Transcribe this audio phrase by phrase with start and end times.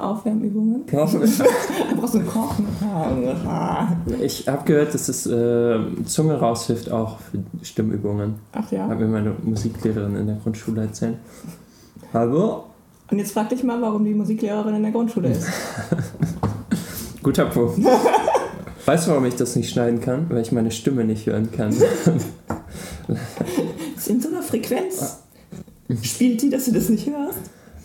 [0.00, 0.84] Aufwärmübungen.
[0.90, 1.06] Ja.
[1.90, 2.66] Du brauchst einen Kochen.
[4.20, 8.34] Ich habe gehört, dass es äh, Zunge raushilft auch für Stimmübungen.
[8.52, 8.88] Ach ja.
[8.88, 11.16] Hat mir meine Musiklehrerin in der Grundschule erzählt.
[12.12, 12.64] Hallo?
[13.10, 15.46] Und jetzt frag dich mal, warum die Musiklehrerin in der Grundschule ist.
[17.22, 17.78] Guter Punkt.
[18.86, 20.26] Weißt du, warum ich das nicht schneiden kann?
[20.28, 21.70] Weil ich meine Stimme nicht hören kann.
[23.96, 25.22] Ist in so einer Frequenz.
[26.02, 27.38] Spielt die, dass du das nicht hörst?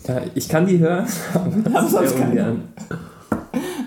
[0.06, 1.06] Ja, ich kann die hören,
[1.74, 2.62] aber sonst ungern.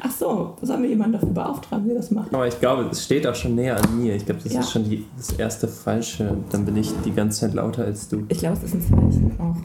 [0.02, 2.34] Ach so, sollen wir jemanden dafür beauftragen, der das macht?
[2.34, 4.16] Aber ich glaube, es steht auch schon näher an mir.
[4.16, 4.60] Ich glaube, das Ja.
[4.60, 6.38] ist schon die, das erste Falsche.
[6.52, 8.24] Dann bin ich die ganze Zeit lauter als du.
[8.30, 9.56] Ich glaube, es ist ein Zeichen auch.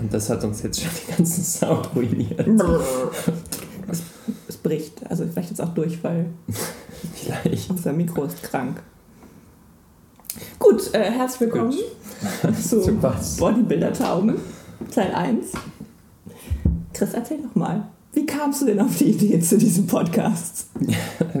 [0.00, 2.46] Und das hat uns jetzt schon den ganzen Sound ruiniert.
[3.90, 4.02] Es,
[4.48, 5.04] es bricht.
[5.10, 6.26] Also vielleicht jetzt auch Durchfall.
[7.14, 7.70] Vielleicht.
[7.70, 8.80] Unser Mikro ist krank.
[10.60, 11.72] Gut, äh, herzlich willkommen
[12.62, 13.36] zu Zu was?
[13.38, 14.36] Bodybuilder-Tauben,
[14.94, 15.52] Teil 1.
[16.92, 17.84] Chris, erzähl doch mal.
[18.12, 20.66] Wie kamst du denn auf die Idee zu diesem Podcast?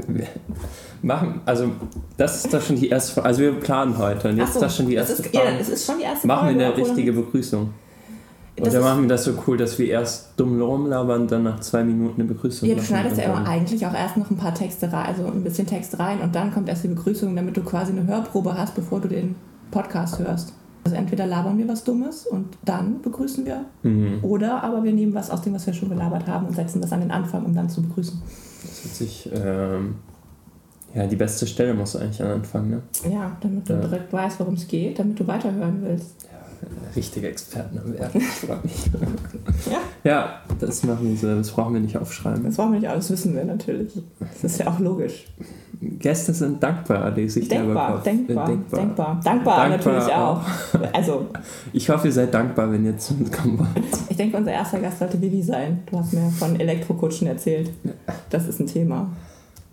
[0.06, 0.26] Wir
[1.02, 1.70] machen, also
[2.16, 3.26] das ist doch schon die erste Frage.
[3.26, 5.56] Also wir planen heute und jetzt so, ist das schon die erste ist, ja, Frage.
[5.58, 7.70] es ist schon die erste Machen wir Folge, eine obwohl- richtige Begrüßung.
[8.60, 12.20] Oder machen wir das so cool, dass wir erst dumm rumlabern, dann nach zwei Minuten
[12.20, 15.06] eine Begrüßung Ja, du schneidest ja dann- eigentlich auch erst noch ein paar Texte rein,
[15.06, 18.06] also ein bisschen Text rein und dann kommt erst die Begrüßung, damit du quasi eine
[18.06, 19.34] Hörprobe hast, bevor du den
[19.70, 20.52] Podcast hörst.
[20.84, 24.18] Also entweder labern wir was Dummes und dann begrüßen wir, Mhm.
[24.22, 26.92] oder aber wir nehmen was aus dem, was wir schon gelabert haben und setzen das
[26.92, 28.20] an den Anfang, um dann zu begrüßen.
[28.62, 29.96] Das wird sich, ähm,
[30.94, 32.82] ja, die beste Stelle muss eigentlich an Anfang, ne?
[33.10, 33.80] Ja, damit du Ja.
[33.80, 36.26] direkt weißt, worum es geht, damit du weiterhören willst.
[36.96, 38.10] Richtige Experten am Werk.
[38.14, 38.90] Ich freu mich.
[39.70, 42.44] Ja, Ja, das machen wir so, das brauchen wir nicht aufschreiben.
[42.44, 43.92] das wollen wir nicht alles wissen wir natürlich.
[44.42, 45.26] Das ist ja auch logisch.
[45.80, 48.80] Gäste sind dankbar, lese ich Denkbar, denkbar, äh, denkbar, denkbar.
[48.80, 50.42] Dankbar, Dankbar natürlich auch.
[50.92, 51.26] Also,
[51.72, 53.70] Ich hoffe, ihr seid dankbar, wenn ihr zu uns kommen wollt.
[54.08, 55.82] ich denke, unser erster Gast sollte Vivi sein.
[55.90, 57.70] Du hast mir von Elektrokutschen erzählt.
[58.28, 59.10] Das ist ein Thema.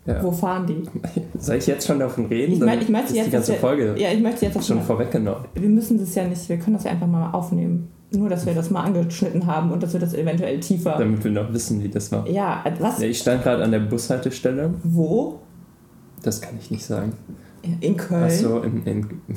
[0.07, 0.23] Ja.
[0.23, 0.83] Wo fahren die?
[1.37, 2.53] Soll ich jetzt schon davon reden?
[2.53, 4.81] Ich, mein, ich möchte ist jetzt, die ganze wir, Folge Ja, ich möchte jetzt schon
[4.81, 5.45] vorweggenommen.
[5.53, 7.89] Wir müssen das ja nicht, wir können das ja einfach mal aufnehmen.
[8.11, 10.95] Nur, dass wir das mal angeschnitten haben und dass wir das eventuell tiefer.
[10.97, 12.25] Damit wir noch wissen, wie das war.
[12.29, 13.01] Ja, was?
[13.01, 14.73] Ich stand gerade an der Bushaltestelle.
[14.81, 15.39] Wo?
[16.23, 17.11] Das kann ich nicht sagen.
[17.81, 18.23] In Köln.
[18.23, 19.05] Achso, in, in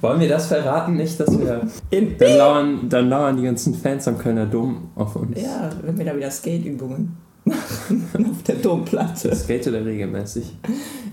[0.00, 0.96] Wollen wir das verraten?
[0.96, 1.60] Nicht, dass wir.
[1.90, 5.38] In Dann lauern, dann lauern die ganzen Fans am Kölner Dom auf uns.
[5.38, 7.18] Ja, wenn wir da wieder Skate-Übungen.
[8.30, 9.28] Auf der Domplatte.
[9.30, 10.56] Ich skate da regelmäßig.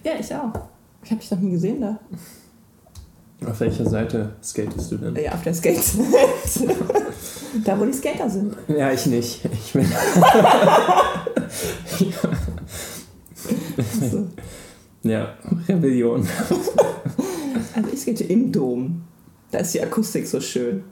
[0.03, 0.53] Ja, ich auch.
[1.03, 1.99] Ich habe dich noch nie gesehen da.
[3.45, 5.16] Auf welcher Seite skatest du denn?
[5.16, 5.77] Ja, auf der Skate.
[7.63, 8.55] da, wo die Skater sind.
[8.67, 9.45] Ja, ich nicht.
[9.45, 9.85] Ich bin.
[14.09, 14.27] So.
[15.03, 15.35] Ja,
[15.69, 16.27] Rebellion.
[17.75, 19.03] Also ich skate im Dom.
[19.51, 20.83] Da ist die Akustik so schön.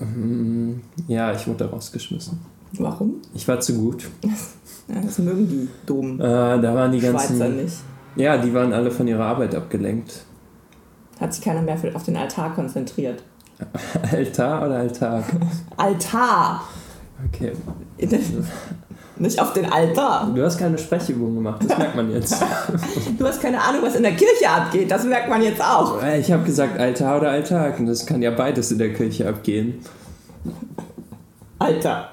[0.00, 2.38] Mm, Ja, ich wurde rausgeschmissen.
[2.74, 3.22] Warum?
[3.32, 4.08] Ich war zu gut.
[5.04, 6.20] Das mögen die Dom.
[6.20, 7.56] Äh, da waren die Schweizer ganzen.
[7.56, 7.76] nicht.
[8.16, 10.24] Ja, die waren alle von ihrer Arbeit abgelenkt.
[11.20, 13.22] Hat sich keiner mehr auf den Altar konzentriert.
[14.12, 15.24] Altar oder Alltag?
[15.76, 16.62] Altar!
[17.28, 17.52] Okay.
[19.18, 20.32] Nicht auf den Altar.
[20.34, 22.42] Du hast keine Sprechübung gemacht, das merkt man jetzt.
[23.18, 24.90] Du hast keine Ahnung, was in der Kirche abgeht.
[24.90, 26.02] Das merkt man jetzt auch.
[26.02, 29.28] Äh, Ich habe gesagt Altar oder Alltag und das kann ja beides in der Kirche
[29.28, 29.74] abgehen.
[31.58, 32.10] Alter.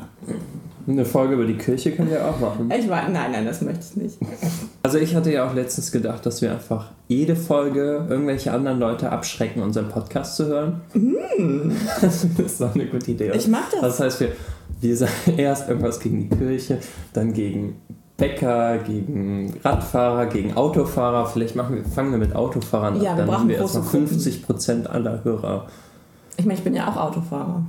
[0.90, 2.72] Eine Folge über die Kirche können wir auch machen.
[2.76, 4.18] Ich war, nein, nein, das möchte ich nicht.
[4.82, 9.12] Also ich hatte ja auch letztens gedacht, dass wir einfach jede Folge irgendwelche anderen Leute
[9.12, 10.82] abschrecken, unseren Podcast zu hören.
[12.02, 13.28] Das ist doch eine gute Idee.
[13.30, 13.36] oder?
[13.36, 13.82] Ich mag das.
[13.82, 14.32] Das heißt, wir,
[14.82, 16.80] wir sagen erst irgendwas gegen die Kirche,
[17.14, 17.76] dann gegen
[18.18, 21.28] Bäcker, gegen Radfahrer, gegen Autofahrer.
[21.28, 23.18] Vielleicht machen wir, fangen wir mit Autofahrern Ja, wir an.
[23.18, 24.08] Dann brauchen haben wir erstmal Gruppen.
[24.08, 25.68] 50% aller Hörer.
[26.36, 27.64] Ich meine, ich bin ja auch Autofahrer.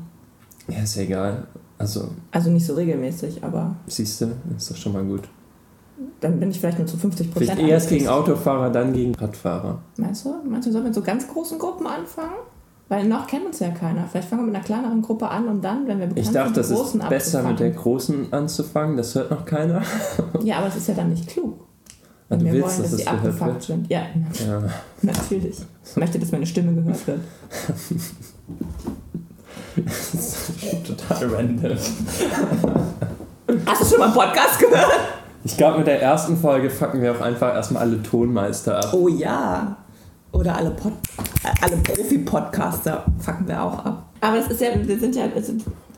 [0.68, 1.44] Ja, ist ja egal.
[1.80, 4.26] Also, Also nicht so regelmäßig, aber siehst du,
[4.56, 5.22] ist doch schon mal gut.
[6.20, 7.52] dann bin ich vielleicht nur zu 50 Prozent.
[7.52, 9.80] Vielleicht erst gegen Autofahrer, dann gegen Radfahrer.
[9.96, 10.34] Meinst du?
[10.46, 12.34] Meinst du, sollen wir mit so ganz großen Gruppen anfangen?
[12.90, 14.06] Weil noch kennt uns ja keiner.
[14.08, 16.52] Vielleicht fangen wir mit einer kleineren Gruppe an und dann, wenn wir bekannt Ich dachte,
[16.54, 19.80] das die ist besser mit der großen anzufangen, das hört noch keiner.
[20.42, 21.54] Ja, aber es ist ja dann nicht klug.
[21.60, 21.64] Ah,
[22.30, 23.62] Wenn du wir willst, wollen, dass dass gehört abgefuckt wird?
[23.62, 23.88] sind.
[23.90, 24.02] Ja,
[24.46, 24.62] Ja.
[25.02, 25.56] natürlich.
[25.84, 27.20] Ich möchte, dass meine Stimme gehört wird.
[30.86, 31.76] Total random.
[33.66, 34.90] Hast du schon mal einen Podcast gehört?
[35.42, 38.92] Ich glaube, mit der ersten Folge fucken wir auch einfach erstmal alle Tonmeister ab.
[38.92, 39.76] Oh ja.
[40.32, 40.92] Oder alle, Pod
[41.42, 44.04] äh, alle Profi-Podcaster fucken wir auch ab.
[44.20, 45.24] Aber das ist ja, wir sind ja,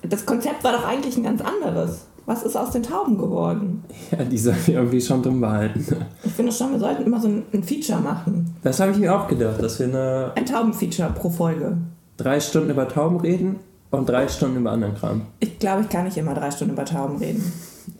[0.08, 2.06] das Konzept war doch eigentlich ein ganz anderes.
[2.24, 3.82] Was ist aus den Tauben geworden?
[4.12, 5.84] Ja, die sollen wir irgendwie schon drin behalten.
[6.22, 8.54] Ich finde schon, wir sollten immer so ein, ein Feature machen.
[8.62, 11.76] Das habe ich mir auch gedacht, dass wir eine Ein Taubenfeature pro Folge.
[12.16, 13.58] drei Stunden über Tauben reden
[13.92, 15.22] und drei Stunden über anderen Kram.
[15.38, 17.52] Ich glaube, ich kann nicht immer drei Stunden über Tauben reden.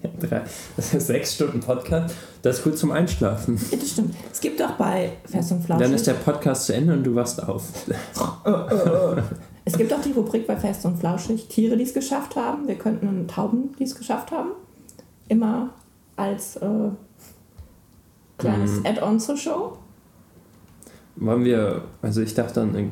[0.03, 0.43] Ja, drei,
[0.77, 2.15] das ist sechs Stunden Podcast.
[2.43, 3.61] Das ist gut zum Einschlafen.
[3.71, 4.15] Ja, das stimmt.
[4.33, 5.87] Es gibt auch bei Fest und Flauschig...
[5.87, 7.65] Dann ist der Podcast zu Ende und du wachst auf.
[9.65, 12.67] Es gibt auch die Rubrik bei Fest und Flauschig, Tiere, die es geschafft haben.
[12.67, 14.51] Wir könnten Tauben, die es geschafft haben.
[15.29, 15.71] Immer
[16.17, 16.91] als äh,
[18.39, 18.87] kleines Mhm.
[18.87, 19.79] Add-on zur Show.
[21.17, 22.87] Wollen wir, also ich dachte dann, äh,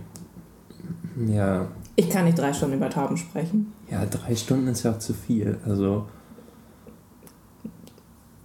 [1.35, 1.67] ja,
[2.00, 3.75] Ich kann nicht drei Stunden über Tauben sprechen.
[3.91, 5.58] ja, drei Stunden ist ja auch zu viel.
[5.67, 6.06] Also,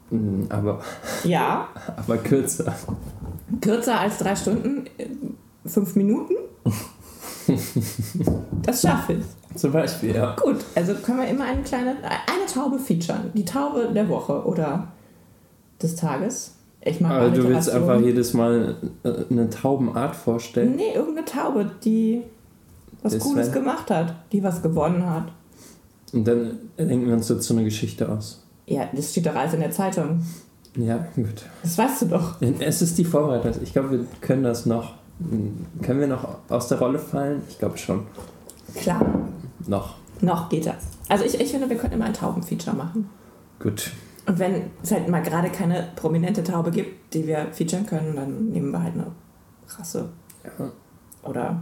[0.09, 0.81] mm, aber,
[1.23, 2.75] Ja, aber kürzer.
[3.61, 5.07] kürzer als drei Stunden, äh,
[5.65, 6.33] fünf Minuten.
[8.63, 9.25] Das schaffe ich.
[9.57, 10.35] Zum Beispiel, ja.
[10.35, 13.31] Gut, also können wir immer eine kleine, eine Taube featuren.
[13.35, 14.89] Die Taube der Woche oder
[15.81, 16.55] des Tages.
[16.81, 20.75] Ich mag Aber du willst einfach jedes Mal äh, eine Taubenart vorstellen.
[20.75, 22.23] Nee, irgendeine Taube, die
[23.05, 25.31] was Das Cooles gemacht hat, die was gewonnen hat.
[26.13, 28.43] Und dann denken wir uns dazu eine Geschichte aus.
[28.65, 30.23] Ja, das steht doch alles in der Zeitung.
[30.75, 31.43] Ja, gut.
[31.63, 32.41] Das weißt du doch.
[32.59, 33.53] Es ist die Vorbereitung.
[33.63, 34.95] Ich glaube, wir können das noch.
[35.81, 37.41] Können wir noch aus der Rolle fallen?
[37.47, 38.05] Ich glaube schon.
[38.75, 39.05] Klar,
[39.67, 39.95] Noch.
[40.19, 40.75] noch geht das.
[41.07, 43.09] Also ich, ich finde, wir könnten immer ein Taubenfeature machen.
[43.59, 43.91] Gut.
[44.27, 48.49] Und wenn es halt mal gerade keine prominente Taube gibt, die wir featuren können, dann
[48.49, 49.07] nehmen wir halt eine
[49.77, 50.09] Rasse
[50.43, 50.71] Ja.
[51.23, 51.61] oder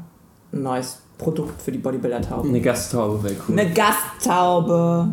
[0.54, 2.48] ein neues Produkt für die Bodybuilder-Taube.
[2.48, 3.60] Eine Gasttaube wäre cool.
[3.60, 5.08] Eine Gasttaube.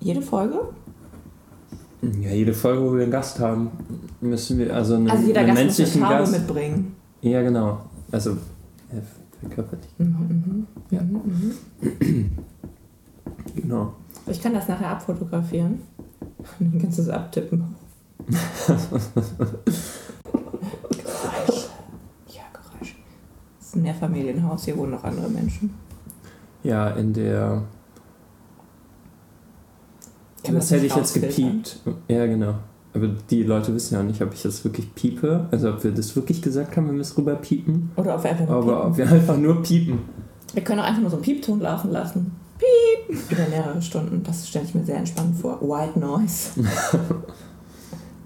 [0.00, 0.60] Jede Folge?
[2.20, 3.70] Ja, jede Folge, wo wir einen Gast haben,
[4.20, 6.32] müssen wir also einen, Also jeder einen Gast muss eine menschlichen Taube Gast.
[6.32, 6.96] mitbringen.
[7.20, 7.80] Ja, genau.
[8.10, 8.30] Also
[8.92, 8.98] ja,
[9.40, 9.78] verkörpert.
[9.98, 11.00] Mhm, Ja.
[11.02, 11.54] mhm,
[12.00, 12.30] mhm.
[13.54, 13.92] Genau.
[14.26, 15.80] Ich kann das nachher abfotografieren.
[16.58, 17.76] Dann kannst du es abtippen.
[20.32, 21.66] Geräusch.
[22.28, 22.96] Ja, Geräusch.
[23.60, 25.70] Das ist ein Mehrfamilienhaus, hier wohnen noch andere Menschen.
[26.62, 27.62] Ja, in der.
[30.44, 31.80] Kann das hätte ich jetzt gepiept.
[32.08, 32.54] Ja, genau.
[32.94, 35.46] Aber die Leute wissen ja nicht, ob ich das wirklich piepe.
[35.50, 37.90] Also ob wir das wirklich gesagt haben, wenn wir es rüber piepen.
[37.96, 38.90] Oder ob wir einfach nur Aber piepen.
[38.90, 39.98] ob wir einfach nur piepen.
[40.52, 42.32] Wir können auch einfach nur so einen Piepton laufen lassen.
[42.58, 43.18] Piep!
[43.30, 44.22] Über mehrere Stunden.
[44.22, 45.60] Das stelle ich mir sehr entspannend vor.
[45.62, 46.50] White Noise.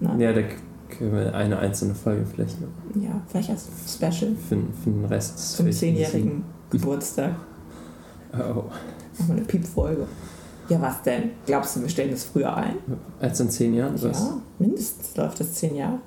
[0.01, 0.19] Nein.
[0.19, 0.41] Ja, da
[0.89, 2.67] können wir eine einzelne Folge vielleicht noch
[3.01, 5.55] Ja, vielleicht als Special für, für den Rest.
[5.55, 7.31] zum zehnjährigen Geburtstag.
[8.33, 8.63] Oh.
[9.25, 10.05] Wir eine Piepfolge.
[10.69, 11.31] Ja, was denn?
[11.45, 12.75] Glaubst du, wir stellen das früher ein?
[13.21, 13.93] Als in zehn Jahren?
[14.03, 14.19] Was?
[14.19, 15.99] Ja, mindestens läuft das zehn Jahre.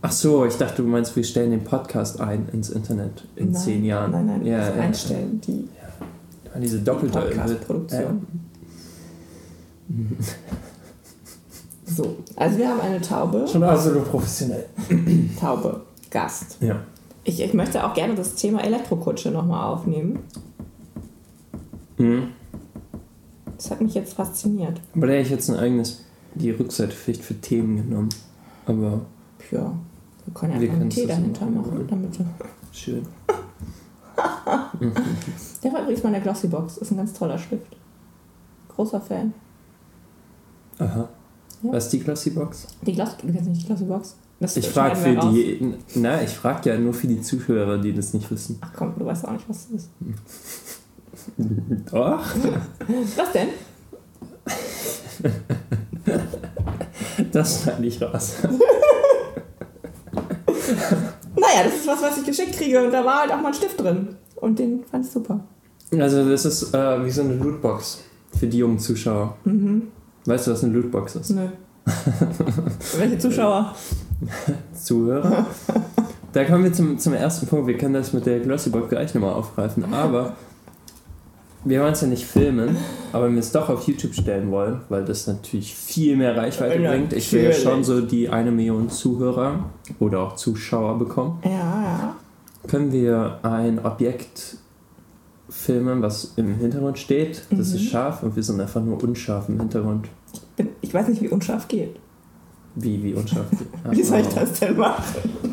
[0.00, 3.54] Ach so, ich dachte, du meinst, wir stellen den Podcast ein ins Internet in nein,
[3.60, 4.10] zehn Jahren.
[4.10, 4.72] Nein, nein, ja, ja.
[4.82, 5.68] einstellen, die
[6.52, 8.26] Ja, Diese doppelte Podcast-Produktion.
[11.94, 13.46] So, also wir haben eine Taube.
[13.46, 14.66] Schon absolut professionell.
[15.40, 16.56] Taube, Gast.
[16.60, 16.80] Ja.
[17.24, 20.20] Ich, ich möchte auch gerne das Thema Elektrokutsche nochmal aufnehmen.
[21.98, 22.28] Mhm.
[23.56, 24.80] Das hat mich jetzt fasziniert.
[24.94, 26.04] Aber da hätte ich jetzt ein eigenes,
[26.34, 28.08] die Rückseite vielleicht für Themen genommen.
[28.66, 29.02] Aber
[29.50, 29.72] Ja,
[30.24, 31.86] wir können ja Wir einfach einen Tee dahinter machen.
[31.88, 32.24] Damit du
[32.72, 33.06] schön.
[35.62, 36.78] Der war übrigens mal in der Glossybox.
[36.78, 37.76] Ist ein ganz toller Stift.
[38.68, 39.32] Großer Fan.
[40.78, 41.08] Aha.
[41.62, 41.72] Ja.
[41.72, 42.66] Was ist die Glossy-Box?
[42.86, 44.16] Die Gloss, du kennst nicht die Glossybox?
[44.40, 45.32] Das Ich frage für raus.
[45.32, 45.74] die.
[45.94, 48.58] Na, ich frage ja nur für die Zuhörer, die das nicht wissen.
[48.60, 49.90] Ach komm, du weißt auch nicht, was das ist.
[51.92, 52.20] Doch.
[53.16, 53.48] Was denn?
[57.32, 58.34] Das schneide ich raus.
[61.34, 63.54] Naja, das ist was, was ich geschickt kriege und da war halt auch mal ein
[63.54, 64.16] Stift drin.
[64.36, 65.40] Und den fand ich super.
[65.92, 68.00] Also, das ist äh, wie so eine Lootbox
[68.38, 69.36] für die jungen Zuschauer.
[69.44, 69.88] Mhm.
[70.24, 71.30] Weißt du, was eine Lootbox ist?
[71.30, 71.48] Nö.
[72.96, 73.74] Welche Zuschauer?
[74.74, 75.46] Zuhörer.
[76.32, 77.66] Da kommen wir zum, zum ersten Punkt.
[77.66, 79.92] Wir können das mit der Glossybox gleich nochmal aufgreifen.
[79.92, 80.36] Aber
[81.64, 82.76] wir wollen es ja nicht filmen,
[83.12, 86.80] aber wenn wir es doch auf YouTube stellen wollen, weil das natürlich viel mehr Reichweite
[86.80, 87.12] Ja, bringt.
[87.12, 91.38] Ich will ja schon so die eine Million Zuhörer oder auch Zuschauer bekommen.
[91.44, 92.16] Ja, ja.
[92.66, 94.56] Können wir ein Objekt
[95.52, 97.42] filmen, was im Hintergrund steht.
[97.50, 97.76] Das Mhm.
[97.76, 100.08] ist scharf und wir sind einfach nur unscharf im Hintergrund.
[100.56, 101.96] Bin, ich weiß nicht, wie unscharf geht.
[102.74, 103.44] Wie, wie unscharf?
[103.90, 105.04] Wie soll ich das denn machen?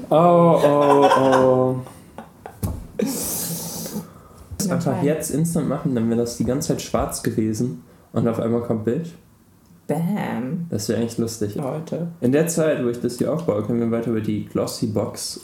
[0.09, 1.75] Oh, oh, oh.
[4.57, 8.39] Das einfach jetzt instant machen, dann wäre das die ganze Zeit schwarz gewesen und auf
[8.39, 9.13] einmal kommt Bild.
[9.87, 10.67] Bam.
[10.69, 11.55] Das wäre eigentlich lustig.
[11.55, 12.09] Leute.
[12.21, 15.39] In der Zeit, wo ich das hier aufbaue, können wir weiter über die Glossy Box,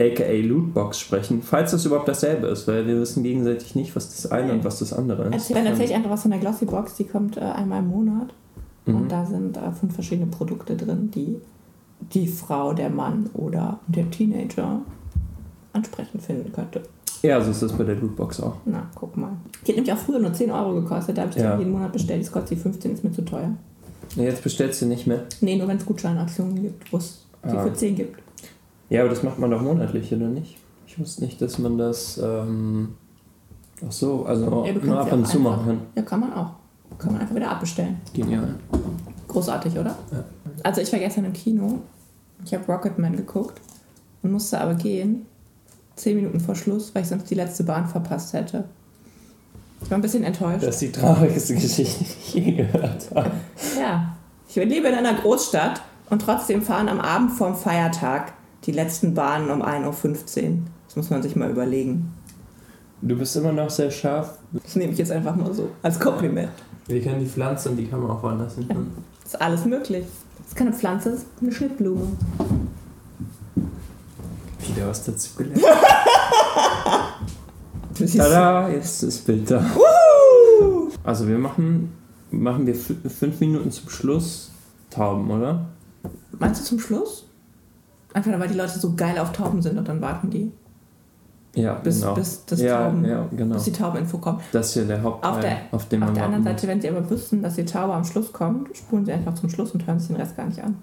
[0.00, 1.42] aka Lootbox, sprechen.
[1.42, 4.78] Falls das überhaupt dasselbe ist, weil wir wissen gegenseitig nicht, was das eine und was
[4.78, 5.32] das andere ist.
[5.34, 6.94] Erzähl, dann erzähle ich einfach was von der Glossybox.
[6.96, 8.32] Die kommt äh, einmal im Monat.
[8.86, 8.94] Mhm.
[8.96, 11.36] Und da sind äh, fünf verschiedene Produkte drin, die
[12.14, 14.80] die Frau, der Mann oder der Teenager
[15.74, 16.82] ansprechend finden könnte.
[17.22, 18.56] Ja, so ist das bei der Lootbox auch.
[18.64, 19.32] Na, guck mal.
[19.66, 21.18] Die hat nämlich auch früher nur 10 Euro gekostet.
[21.18, 21.58] Da habe ich Ja.
[21.58, 22.20] jeden Monat bestellt.
[22.22, 23.50] Jetzt kostet die 15, ist mir zu teuer.
[24.16, 25.24] Jetzt bestellst du nicht mehr.
[25.42, 27.62] Nee, nur wenn es Gutscheinaktionen gibt, wo es die Ah.
[27.62, 28.18] für 10 gibt.
[28.90, 30.58] Ja, aber das macht man doch monatlich, oder nicht?
[30.86, 32.18] Ich wusste nicht, dass man das.
[32.22, 32.96] Ähm,
[33.86, 35.80] ach so, also Ja, nur ab und zu einfach- machen kann.
[35.94, 36.50] Ja, kann man auch.
[36.98, 38.00] Kann man einfach wieder abbestellen.
[38.12, 38.56] Genial.
[39.28, 39.96] Großartig, oder?
[40.12, 40.24] Ja.
[40.64, 41.78] Also ich war gestern im Kino.
[42.44, 43.60] Ich habe Rocketman geguckt
[44.22, 45.24] und musste aber gehen.
[45.94, 48.64] Zehn Minuten vor Schluss, weil ich sonst die letzte Bahn verpasst hätte.
[49.82, 50.62] Ich war ein bisschen enttäuscht.
[50.64, 53.30] Das ist die traurigste Geschichte, die ich je gehört habe.
[53.78, 54.16] Ja.
[54.48, 55.80] Ich lebe in einer Großstadt
[56.10, 58.32] und trotzdem fahren am Abend vorm Feiertag
[58.66, 60.58] die letzten Bahnen um 1.15 Uhr.
[60.86, 62.12] Das muss man sich mal überlegen.
[63.02, 64.38] Du bist immer noch sehr scharf.
[64.52, 66.50] Das nehme ich jetzt einfach mal so als Kompliment.
[66.86, 68.68] Wir können die Pflanze und die kann man auch woanders hin.
[69.24, 70.04] ist alles möglich.
[70.38, 72.02] Das ist keine Pflanze, das ist eine Schnittblume.
[74.74, 75.62] Wieder was dazu gelernt.
[78.16, 79.64] Tada, jetzt ist das Bild da.
[81.04, 81.92] Also wir machen,
[82.30, 84.50] machen wir fü- fünf Minuten zum Schluss
[84.90, 85.66] Tauben, oder?
[86.38, 87.26] Meinst du zum Schluss?
[88.12, 90.50] Einfach weil die Leute so geil auf Tauben sind und dann warten die,
[91.54, 92.14] Ja, bis, genau.
[92.14, 93.54] bis, das ja, Tauben, ja, genau.
[93.54, 94.40] bis die Taubeninfo kommt.
[94.52, 96.88] Das ist ja der Hauptteil, Auf der- auf den Auf der anderen Seite, wenn sie
[96.90, 99.98] aber wüssten, dass die Taube am Schluss kommt, spulen sie einfach zum Schluss und hören
[99.98, 100.76] sich den Rest gar nicht an.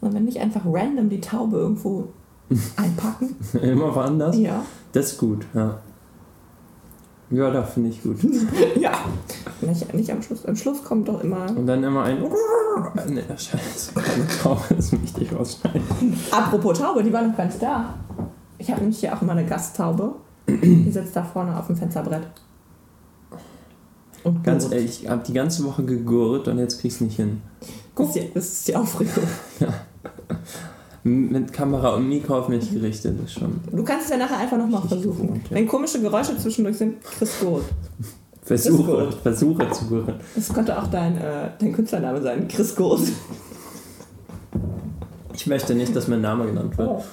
[0.00, 2.08] Und wenn nicht einfach random die Taube irgendwo
[2.76, 3.34] einpacken.
[3.62, 4.36] Immer woanders.
[4.38, 4.62] Ja.
[4.92, 5.78] Das ist gut, ja.
[7.30, 8.18] Ja, das finde ich gut.
[8.80, 8.92] Ja.
[9.60, 10.44] Nicht, nicht am Schluss.
[10.46, 11.46] Am Schluss kommt doch immer.
[11.56, 12.22] Und dann immer ein.
[13.08, 13.92] Ne, scheiße,
[14.42, 15.82] Taube, das möchte ich rausschneiden.
[16.30, 17.94] Apropos Taube, die war noch ganz da.
[18.58, 20.14] Ich habe nämlich hier auch immer eine Gasttaube.
[20.48, 22.26] Die sitzt da vorne auf dem Fensterbrett.
[24.22, 27.40] Und Ganz ehrlich, ich habe die ganze Woche gegurrt und jetzt krieg ich nicht hin.
[27.96, 29.24] Das ist, die, das ist die Aufregung.
[29.60, 29.72] M-
[31.06, 33.60] Mit Kamera und Mikro auf mich gerichtet ist schon.
[33.70, 35.28] Du kannst es ja nachher einfach nochmal versuchen.
[35.28, 35.56] gewohnt, ja.
[35.56, 37.62] Wenn komische Geräusche zwischendurch sind, Chris Gurt.
[38.42, 40.14] Versuche, versuche zu gurren.
[40.34, 43.02] Das könnte auch dein, äh, dein Künstlername sein, Chris Gurt.
[45.32, 47.04] Ich möchte nicht, dass mein Name genannt wird.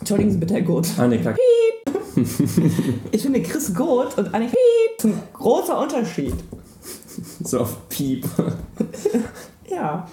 [0.00, 0.88] Entschuldigen Sie bitte, Herr Gurt.
[0.98, 1.34] Annika.
[3.10, 6.34] Ich finde Chris Gurt und Annika Piep ist ein großer Unterschied.
[7.42, 8.26] So auf Piep.
[9.70, 10.06] Ja.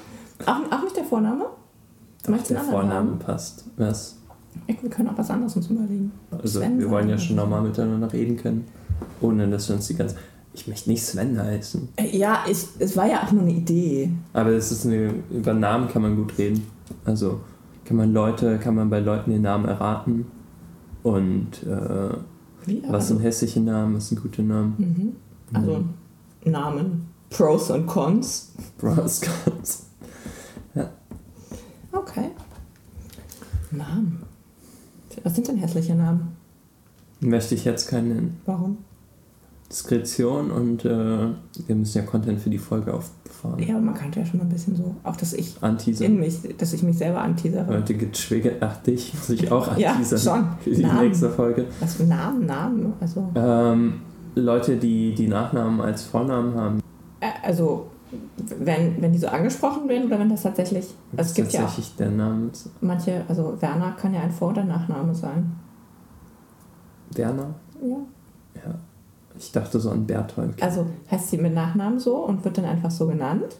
[0.46, 1.46] Auch, auch nicht der Vorname?
[2.25, 3.65] Du der Vorname passt.
[3.77, 4.18] Was?
[4.68, 6.12] Ja, Wir können auch was anderes uns überlegen.
[6.32, 8.65] Also Sven wir wollen ja schon normal miteinander reden können.
[9.22, 10.15] Ohne dass wir uns die ganze.
[10.53, 11.89] Ich möchte nicht Sven heißen.
[11.98, 14.12] Äh, Ja, ich, es war ja auch nur eine Idee.
[14.34, 16.65] Aber es ist eine, über Namen kann man gut reden.
[17.03, 17.42] Also
[17.86, 20.25] kann man Leute, kann man bei Leuten den Namen erraten.
[21.01, 22.15] Und äh,
[22.65, 22.84] Wie?
[22.88, 24.75] was sind hässliche Namen, was sind gute Namen?
[24.77, 25.58] Mhm.
[25.58, 25.84] Also
[26.46, 27.08] Namen.
[27.30, 28.53] Pros und Cons.
[28.77, 29.88] Bros, Cons.
[31.94, 32.32] Okay.
[33.72, 34.24] Namen.
[35.74, 36.36] Hässliche Namen?
[37.20, 38.42] Möchte ich jetzt keinen nennen.
[38.46, 38.77] Warum?
[39.72, 40.89] Diskretion und äh,
[41.65, 43.58] wir müssen ja Content für die Folge auffahren.
[43.58, 44.94] Ja, man kannte ja schon mal ein bisschen so.
[45.03, 46.06] Auch, dass ich Anteaser.
[46.06, 47.65] in mich, dass ich mich selber anteasere.
[47.68, 48.58] Heute getriggert.
[48.62, 50.20] Ach, dich muss ich auch Ja, anteasern.
[50.20, 50.46] schon.
[50.63, 51.08] Für die Namen.
[51.08, 51.65] nächste Folge.
[51.80, 52.94] Was für Namen, Namen?
[53.00, 53.94] Also, Ähm,
[54.36, 56.80] Leute, die die Nachnamen als Vornamen haben.
[57.42, 57.88] also
[58.60, 60.94] wenn, wenn die so angesprochen werden oder wenn das tatsächlich.
[61.18, 62.50] Also, es gibt ja auch tatsächlich der Name.
[62.82, 65.51] manche, also Werner kann ja ein Vor- oder Nachname sein.
[67.17, 67.55] Werner?
[67.82, 67.98] Ja.
[68.55, 68.75] Ja.
[69.38, 70.62] Ich dachte so an Berthold.
[70.62, 73.58] Also heißt sie mit Nachnamen so und wird dann einfach so genannt?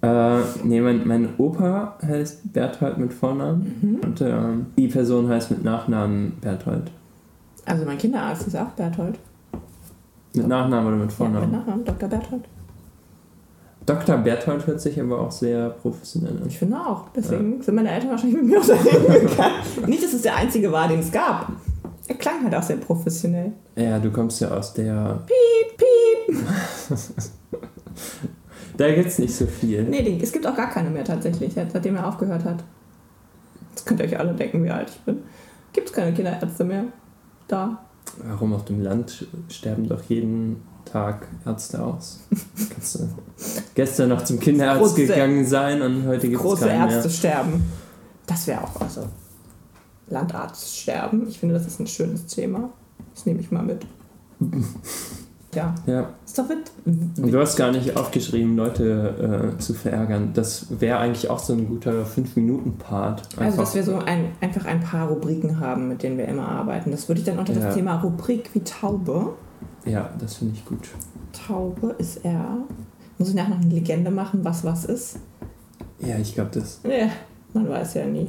[0.00, 3.78] Äh, nee, mein, mein Opa heißt Berthold mit Vornamen.
[3.80, 4.00] Mhm.
[4.02, 6.90] Und ähm, die Person heißt mit Nachnamen Berthold.
[7.64, 9.18] Also mein Kinderarzt ist auch Berthold.
[10.34, 11.52] Mit Nachnamen oder mit Ja, mit Vornamen?
[11.52, 12.08] Nachnamen, Dr.
[12.08, 12.44] Berthold.
[13.84, 14.16] Dr.
[14.18, 16.46] Berthold hört sich aber auch sehr professionell an.
[16.46, 17.08] Ich finde auch.
[17.14, 18.90] Deswegen sind meine Eltern wahrscheinlich mit mir unterwegs
[19.30, 19.54] gegangen.
[19.86, 21.52] Nicht, dass es der einzige war, den es gab.
[22.12, 23.52] Er klang halt auch sehr professionell.
[23.74, 25.22] Ja, du kommst ja aus der.
[25.26, 26.98] Piep, piep.
[28.76, 29.82] Da gibt's nicht so viel.
[29.84, 32.64] Nee, es gibt auch gar keine mehr tatsächlich, seitdem er aufgehört hat.
[33.70, 35.18] Jetzt könnt ihr euch alle denken, wie alt ich bin.
[35.74, 36.84] Gibt es keine Kinderärzte mehr
[37.48, 37.84] da.
[38.24, 42.20] Warum auf dem Land sterben doch jeden Tag Ärzte aus?
[42.72, 43.08] Kannst du
[43.74, 47.10] gestern noch zum Kinderarzt Große- gegangen sein und heute gibt es Große keinen Ärzte mehr.
[47.10, 47.64] sterben.
[48.26, 49.02] Das wäre auch also.
[50.12, 51.26] Landarzt sterben.
[51.28, 52.70] Ich finde, das ist ein schönes Thema.
[53.14, 53.86] Das nehme ich mal mit.
[55.54, 60.30] Ja, Ja, ist doch und du hast gar nicht aufgeschrieben, Leute äh, zu verärgern.
[60.32, 63.28] Das wäre eigentlich auch so ein guter 5-Minuten-Part.
[63.38, 66.90] Also, dass wir so ein, einfach ein paar Rubriken haben, mit denen wir immer arbeiten.
[66.90, 67.60] Das würde ich dann unter Ja.
[67.66, 69.34] das Thema Rubrik wie Taube.
[69.84, 70.88] Ja, das finde ich gut.
[71.46, 72.56] Taube ist er.
[73.18, 75.18] Muss ich nachher noch eine Legende machen, was was ist?
[75.98, 76.80] Ja, ich glaube das.
[76.84, 77.08] Ja,
[77.52, 78.26] man weiß ja nie.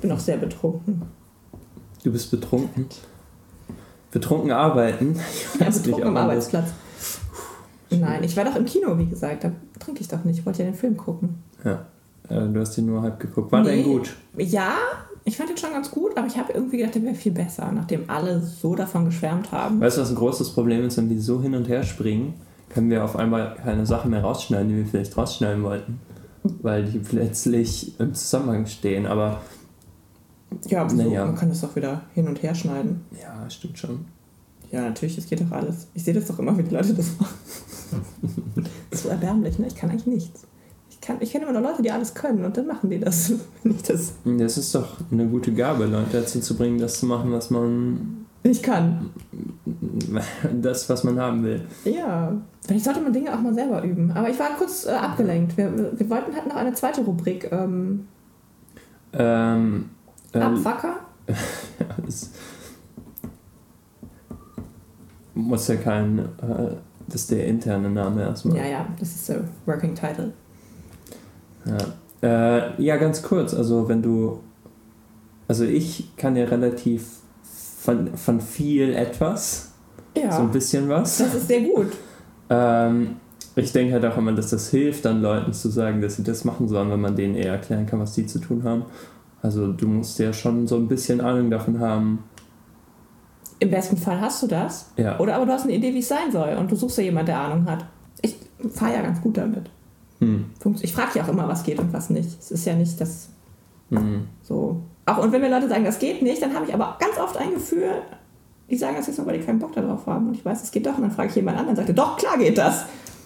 [0.00, 1.02] Bin auch sehr betrunken.
[2.04, 2.86] Du bist betrunken.
[4.10, 5.14] Betrunken arbeiten.
[5.54, 6.70] Ich Ja, weiß nicht, betrunken am Arbeitsplatz.
[7.90, 9.44] Nein, ich war doch im Kino, wie gesagt.
[9.44, 10.38] Da trinke ich doch nicht.
[10.38, 11.42] Ich wollte ja den Film gucken.
[11.64, 11.86] Ja.
[12.28, 13.50] Äh, du hast den nur halb geguckt.
[13.50, 13.82] War der Nee.
[13.82, 14.14] gut?
[14.36, 14.74] Ja,
[15.24, 17.70] ich fand den schon ganz gut, aber ich habe irgendwie gedacht, der wäre viel besser,
[17.72, 19.80] nachdem alle so davon geschwärmt haben.
[19.80, 22.34] Weißt du, was ein großes Problem ist, wenn wir so hin und her springen,
[22.68, 26.00] können wir auf einmal keine Sachen mehr rausschneiden, die wir vielleicht rausschneiden wollten.
[26.42, 29.06] Weil die plötzlich im Zusammenhang stehen.
[29.06, 29.42] Aber
[30.66, 31.02] Ja, wieso?
[31.02, 31.26] Naja.
[31.26, 33.02] man kann das doch wieder hin und her schneiden.
[33.20, 34.06] ja, stimmt schon.
[34.70, 35.88] Ja, natürlich, es geht doch alles.
[35.94, 37.34] Ich sehe das doch immer, wie die Leute das machen.
[38.92, 39.66] so erbärmlich, ne?
[39.66, 40.46] Ich kann eigentlich nichts.
[40.88, 43.32] Ich, kann, ich kenne immer nur Leute, die alles können und dann machen die das.
[43.62, 47.06] Wenn ich das Das ist doch eine gute Gabe, Leute dazu zu bringen, das zu
[47.06, 48.26] machen, was man.
[48.42, 49.10] Nicht kann.
[50.60, 51.62] das, was man haben will.
[51.84, 52.32] Ja,
[52.66, 54.10] vielleicht sollte man Dinge auch mal selber üben.
[54.12, 55.56] Aber ich war kurz äh, abgelenkt.
[55.56, 57.50] Wir, wir, wollten halt noch eine zweite Rubrik.
[57.52, 58.06] Ähm,
[59.12, 59.90] Ähm,
[60.32, 61.00] ähm, Abwacker?
[62.06, 62.30] das
[65.34, 66.18] muss ja kein.
[66.18, 66.76] Äh,
[67.08, 68.56] das ist der interne Name erstmal.
[68.56, 70.32] Ja, ja, das ist der Working Title.
[71.66, 71.78] Ja.
[72.22, 73.52] Äh, ja, ganz kurz.
[73.52, 74.40] Also, wenn du.
[75.48, 77.19] Also, ich kann ja relativ
[77.82, 79.72] von, von viel etwas,
[80.16, 81.18] Ja, so ein bisschen was.
[81.18, 81.88] das ist sehr gut.
[82.50, 83.16] Ähm,
[83.56, 86.44] ich denke halt auch immer, dass das hilft, dann Leuten zu sagen, dass sie das
[86.44, 88.84] machen sollen, wenn man denen eher erklären kann, was die zu tun haben.
[89.42, 92.24] Also, du musst ja schon so ein bisschen Ahnung davon haben.
[93.58, 94.90] Im besten Fall hast du das.
[94.96, 95.18] Ja.
[95.18, 96.54] Oder aber du hast eine Idee, wie es sein soll.
[96.58, 97.86] Und du suchst ja jemanden, der Ahnung hat.
[98.22, 98.36] Ich
[98.72, 99.70] fahre ja ganz gut damit.
[100.18, 100.46] Hm.
[100.82, 102.28] Ich frage ja auch immer, was geht und was nicht.
[102.38, 103.28] Es ist ja nicht das
[103.90, 104.26] Hm.
[104.42, 104.82] so.
[105.10, 107.36] Auch und wenn mir Leute sagen, das geht nicht, dann habe ich aber ganz oft
[107.36, 107.90] ein Gefühl,
[108.68, 110.28] die sagen das jetzt nur, weil die keinen Bock darauf haben.
[110.28, 110.96] Und ich weiß, es geht doch.
[110.96, 112.84] Und dann frage ich jemand anderen und sagt, doch, klar geht das.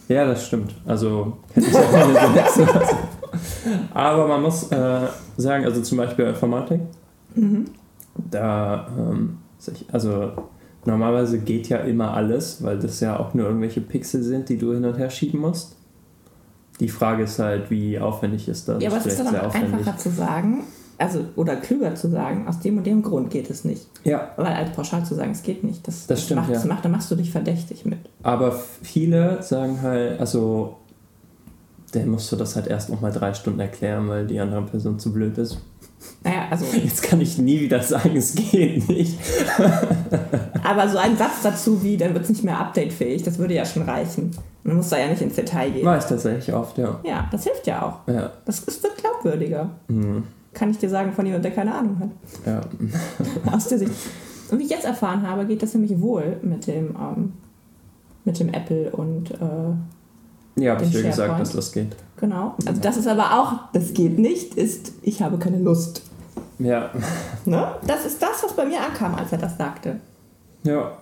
[0.09, 0.75] Ja, das stimmt.
[0.87, 2.69] Also, hätte ich auch nicht so lassen.
[3.95, 5.01] Aber man muss äh,
[5.37, 6.81] sagen, also zum Beispiel Informatik,
[7.37, 7.65] Mhm.
[8.31, 9.39] da, ähm,
[9.91, 10.31] also
[10.85, 14.73] normalerweise geht ja immer alles, weil das ja auch nur irgendwelche Pixel sind, die du
[14.73, 15.75] hin und her schieben musst.
[16.81, 18.83] Die Frage ist halt, wie aufwendig ist das?
[18.83, 20.65] Ja, aber es ist auch einfacher zu sagen,
[20.99, 23.87] also oder klüger zu sagen, aus dem und dem Grund geht es nicht.
[24.05, 26.57] Ja, Weil als pauschal zu sagen, es geht nicht, das, Das stimmt, macht, ja.
[26.57, 27.99] das macht, da machst du dich verdächtig mit.
[28.23, 28.53] aber
[28.83, 30.77] viele sagen halt, also,
[31.95, 34.99] der musst du das halt erst noch mal drei Stunden erklären, weil die andere Person
[34.99, 35.59] zu blöd ist.
[36.23, 39.19] Naja, also, Jetzt kann ich nie wieder sagen, es geht nicht.
[40.65, 43.65] aber so ein Satz dazu wie, dann wird es nicht mehr updatefähig, das würde ja
[43.65, 44.33] schon reichen.
[44.65, 45.87] Man muss da ja nicht ins Detail gehen.
[45.99, 46.99] Ich tatsächlich oft, ja.
[47.05, 48.13] Ja, das hilft ja auch.
[48.13, 48.33] Ja.
[48.47, 49.71] Das ist, wird glaubwürdiger.
[49.89, 50.25] Mhm.
[50.55, 52.11] Kann ich dir sagen von jemandem, der keine Ahnung hat.
[52.47, 52.61] ja.
[53.53, 53.93] Aus der Sicht.
[54.51, 57.33] Und wie ich jetzt erfahren habe, geht das nämlich wohl mit dem, ähm,
[58.25, 61.97] mit dem Apple und äh, Ja, habe ich ja gesagt, dass das geht.
[62.17, 62.55] genau.
[62.67, 66.03] Also das ist aber auch, das geht nicht, ist, ich habe keine Lust.
[66.59, 66.91] Ja.
[67.45, 67.67] Ne?
[67.87, 69.97] Das ist das, was bei mir ankam, als er das sagte.
[70.63, 70.93] Ja.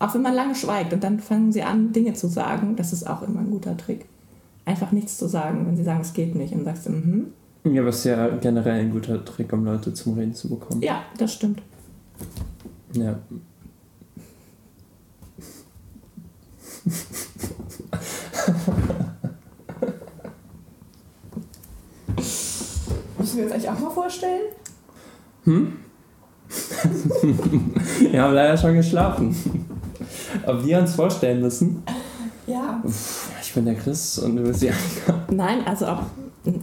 [0.00, 3.08] Auch wenn man lange schweigt und dann fangen sie an, Dinge zu sagen, das ist
[3.08, 4.06] auch immer ein guter Trick.
[4.64, 6.52] Einfach nichts zu sagen, wenn sie sagen, es geht nicht.
[6.54, 7.32] Und sagst du, mhm.
[7.64, 10.80] Ja, aber es ist ja generell ein guter Trick, um Leute zum Reden zu bekommen.
[10.80, 11.60] Ja, das stimmt.
[12.92, 13.18] Ja.
[23.18, 24.42] Müssen wir uns eigentlich auch mal vorstellen?
[28.10, 29.34] Wir haben leider schon geschlafen.
[30.46, 31.82] Ob wir uns vorstellen müssen?
[32.46, 32.82] Ja.
[33.42, 35.26] Ich bin der Chris und du bist die Annika.
[35.30, 36.06] Nein, also ob,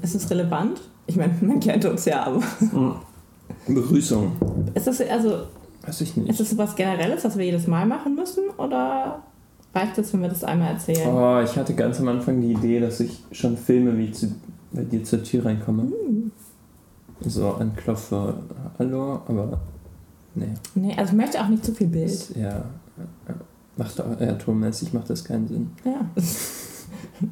[0.02, 0.82] ist es relevant?
[1.08, 2.42] Ich meine, man kennt uns ja, aber
[3.68, 4.32] Begrüßung.
[4.74, 5.44] ist das also
[5.86, 6.40] Weiß ich ist nicht.
[6.40, 9.22] das was Generelles, was wir jedes Mal machen müssen oder
[9.74, 11.10] reicht es, wenn wir das einmal erzählen?
[11.14, 14.34] Oh, ich hatte ganz am Anfang die Idee, dass ich schon filme, wie ich zu,
[14.72, 15.92] bei dir zur Tür reinkomme.
[17.22, 18.36] So anklopfe,
[18.80, 19.60] hallo, aber
[20.34, 20.54] nee.
[20.74, 22.12] Nee, also ich möchte auch nicht zu viel Bild.
[22.12, 23.36] Das, ja, ja,
[23.78, 25.72] macht auch, ja, tonmäßig macht das keinen Sinn.
[25.84, 26.06] Ja.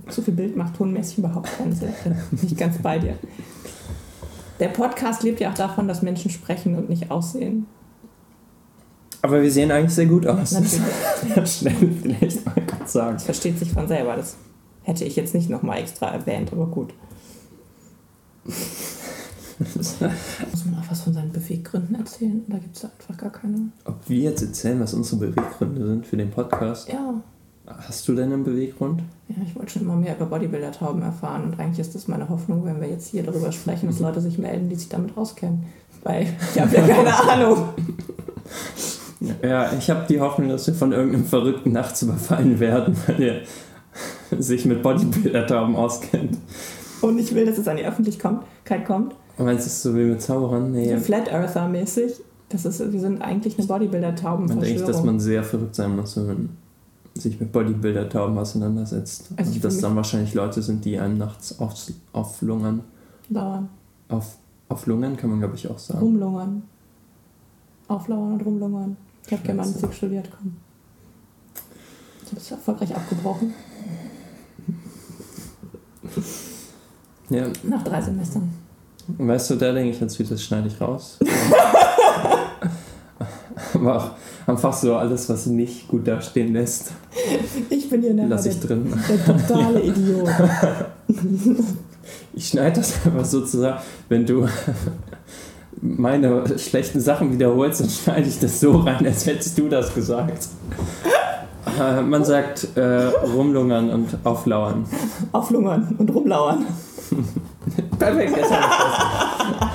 [0.09, 1.93] zu viel Bild macht tonmäßig überhaupt keinen Sinn.
[2.31, 3.17] Nicht ganz bei dir.
[4.59, 7.65] Der Podcast lebt ja auch davon, dass Menschen sprechen und nicht aussehen.
[9.21, 10.51] Aber wir sehen eigentlich sehr gut aus.
[10.51, 11.51] Natürlich.
[11.51, 13.15] Schnell vielleicht mal kurz sagen.
[13.15, 14.15] Das versteht sich von selber.
[14.15, 14.35] Das
[14.83, 16.93] hätte ich jetzt nicht nochmal extra erwähnt, aber gut.
[19.59, 20.11] Muss man
[20.79, 22.43] auch was von seinen Beweggründen erzählen?
[22.49, 23.69] Oder gibt es da einfach gar keine?
[23.85, 26.89] Ob wir jetzt erzählen, was unsere Beweggründe sind für den Podcast?
[26.89, 27.21] Ja.
[27.65, 29.03] Hast du denn einen Beweggrund?
[29.29, 32.65] Ja, ich wollte schon immer mehr über Bodybuilder-Tauben erfahren und eigentlich ist das meine Hoffnung,
[32.65, 35.63] wenn wir jetzt hier darüber sprechen, dass Leute sich melden, die sich damit auskennen.
[36.03, 37.69] Weil ich habe ja keine Ahnung.
[39.41, 43.41] Ja, ich habe die Hoffnung, dass wir von irgendeinem Verrückten nachts überfallen werden, weil der
[44.37, 46.37] sich mit Bodybuilder-Tauben auskennt.
[47.01, 49.15] Und ich will, dass es an die Öffentlichkeit kommt.
[49.37, 50.71] Meinst du, es ist so wie mit Zauberern?
[50.71, 50.95] Nee.
[50.95, 52.13] So Flat Earther-mäßig.
[52.49, 54.47] Das ist, wir sind eigentlich eine Bodybuilder-Tauben.
[54.47, 56.49] Man denkt, dass man sehr verrückt sein muss, wenn
[57.23, 59.29] sich mit Bodybuilder-Tauben auseinandersetzt.
[59.35, 61.73] Also Und dass dann wahrscheinlich Leute sind, die einem nachts auf,
[62.11, 62.81] auflungern.
[63.29, 63.69] Lauern.
[64.09, 64.35] Auf,
[64.69, 65.99] auflungern kann man, glaube ich, auch sagen.
[65.99, 66.63] Rumlungern.
[67.87, 68.97] Auflauern und rumlungern.
[69.25, 70.55] Ich habe Germanistik studiert, komm.
[72.25, 73.53] Ich habe es erfolgreich abgebrochen.
[77.29, 78.51] Ja, Nach drei Semestern.
[79.17, 81.17] weißt du, da denke ich jetzt, wie das schneide ich raus.
[83.73, 84.11] Aber auch
[84.47, 86.91] einfach so alles, was nicht gut dastehen lässt,
[87.69, 88.93] Ich bin hier lasse der, ich drin.
[89.09, 90.29] der totale Idiot.
[92.33, 93.79] Ich schneide das einfach sozusagen,
[94.09, 94.47] wenn du
[95.81, 100.47] meine schlechten Sachen wiederholst, dann schneide ich das so rein, als hättest du das gesagt.
[101.79, 104.85] Äh, man sagt äh, rumlungern und auflauern.
[105.31, 106.65] Auflungern und rumlauern.
[107.99, 109.71] Perfekt, jetzt hab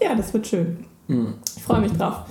[0.00, 0.84] Ja, das wird schön.
[1.56, 2.24] Ich freue mich drauf.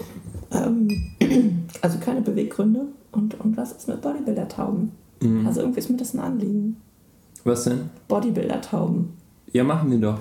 [0.51, 0.87] Ähm,
[1.81, 2.87] also keine Beweggründe.
[3.11, 4.91] Und, und was ist mit Bodybuilder-Tauben?
[5.21, 5.45] Hm.
[5.45, 6.77] Also irgendwie ist mir das ein Anliegen.
[7.43, 7.89] Was denn?
[8.07, 9.13] Bodybuilder-Tauben.
[9.51, 10.19] Ja, machen wir doch.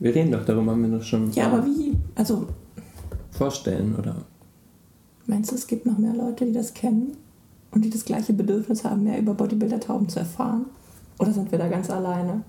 [0.00, 1.96] Wir reden doch darüber, haben wir doch schon Ja, aber wie?
[2.14, 2.46] Also
[3.30, 4.16] vorstellen, oder?
[5.26, 7.16] meinst du, es gibt noch mehr Leute, die das kennen
[7.70, 10.66] und die das gleiche Bedürfnis haben, mehr über Bodybuilder-Tauben zu erfahren?
[11.18, 12.42] Oder sind wir da ganz alleine?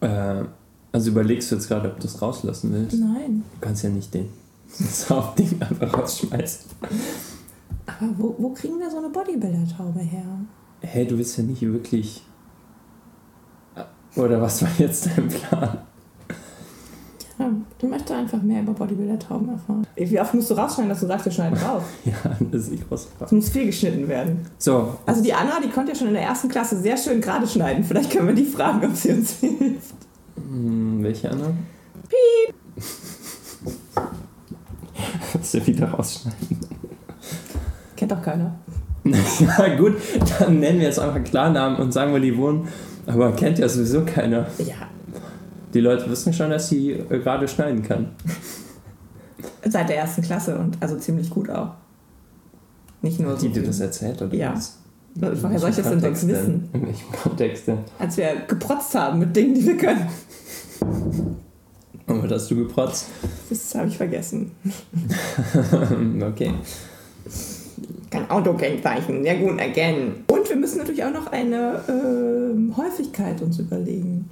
[0.00, 0.44] Äh,
[0.92, 2.98] also überlegst du jetzt gerade, ob du das rauslassen willst?
[2.98, 3.44] Nein.
[3.54, 4.28] Du kannst ja nicht den
[4.78, 6.70] das Hauptding einfach rausschmeißen.
[7.86, 10.24] Aber wo, wo kriegen wir so eine Bodybuilder-Taube her?
[10.80, 12.22] Hey, du willst ja nicht wirklich.
[14.16, 15.78] Oder was war jetzt dein Plan?
[17.38, 19.86] Ja, du möchtest einfach mehr über Bodybuilder-Tauben erfahren.
[19.94, 21.82] Wie oft musst du rausschneiden, dass du sagst, wir schneiden raus?
[22.04, 22.12] Ja,
[22.50, 23.32] das ist nicht Es rausgebracht.
[23.32, 24.40] muss viel geschnitten werden.
[24.58, 27.46] So, Also die Anna, die konnte ja schon in der ersten Klasse sehr schön gerade
[27.46, 27.84] schneiden.
[27.84, 29.94] Vielleicht können wir die fragen, ob sie uns hilft.
[30.40, 31.52] Hm, welche Anna?
[32.08, 32.54] Piep!
[35.34, 36.58] Was wir wieder rausschneiden.
[37.96, 38.58] Kennt doch keiner.
[39.04, 39.96] ja, gut,
[40.38, 42.68] dann nennen wir jetzt einfach Klarnamen und sagen, wo die wohnen.
[43.06, 44.46] Aber kennt ja sowieso keiner.
[44.58, 44.74] Ja.
[45.74, 48.10] Die Leute wissen schon, dass sie äh, gerade schneiden kann.
[49.64, 51.72] Seit der ersten Klasse und also ziemlich gut auch.
[53.02, 53.46] Nicht nur so.
[53.46, 54.34] Die dir das erzählt, oder?
[54.34, 54.54] Ja.
[54.54, 54.78] was?
[55.14, 56.68] Woher soll ich das denn sonst wissen?
[56.72, 57.78] In welchem Kontext denn?
[57.98, 60.06] Als wir geprotzt haben mit Dingen, die wir können.
[62.06, 63.06] Und was hast du geprotzt?
[63.50, 64.52] Das habe ich vergessen.
[66.22, 66.52] okay.
[68.10, 69.24] Kein Autokennzeichen.
[69.24, 70.24] Ja gut, again.
[70.30, 74.30] Und wir müssen natürlich auch noch eine ähm, Häufigkeit uns überlegen.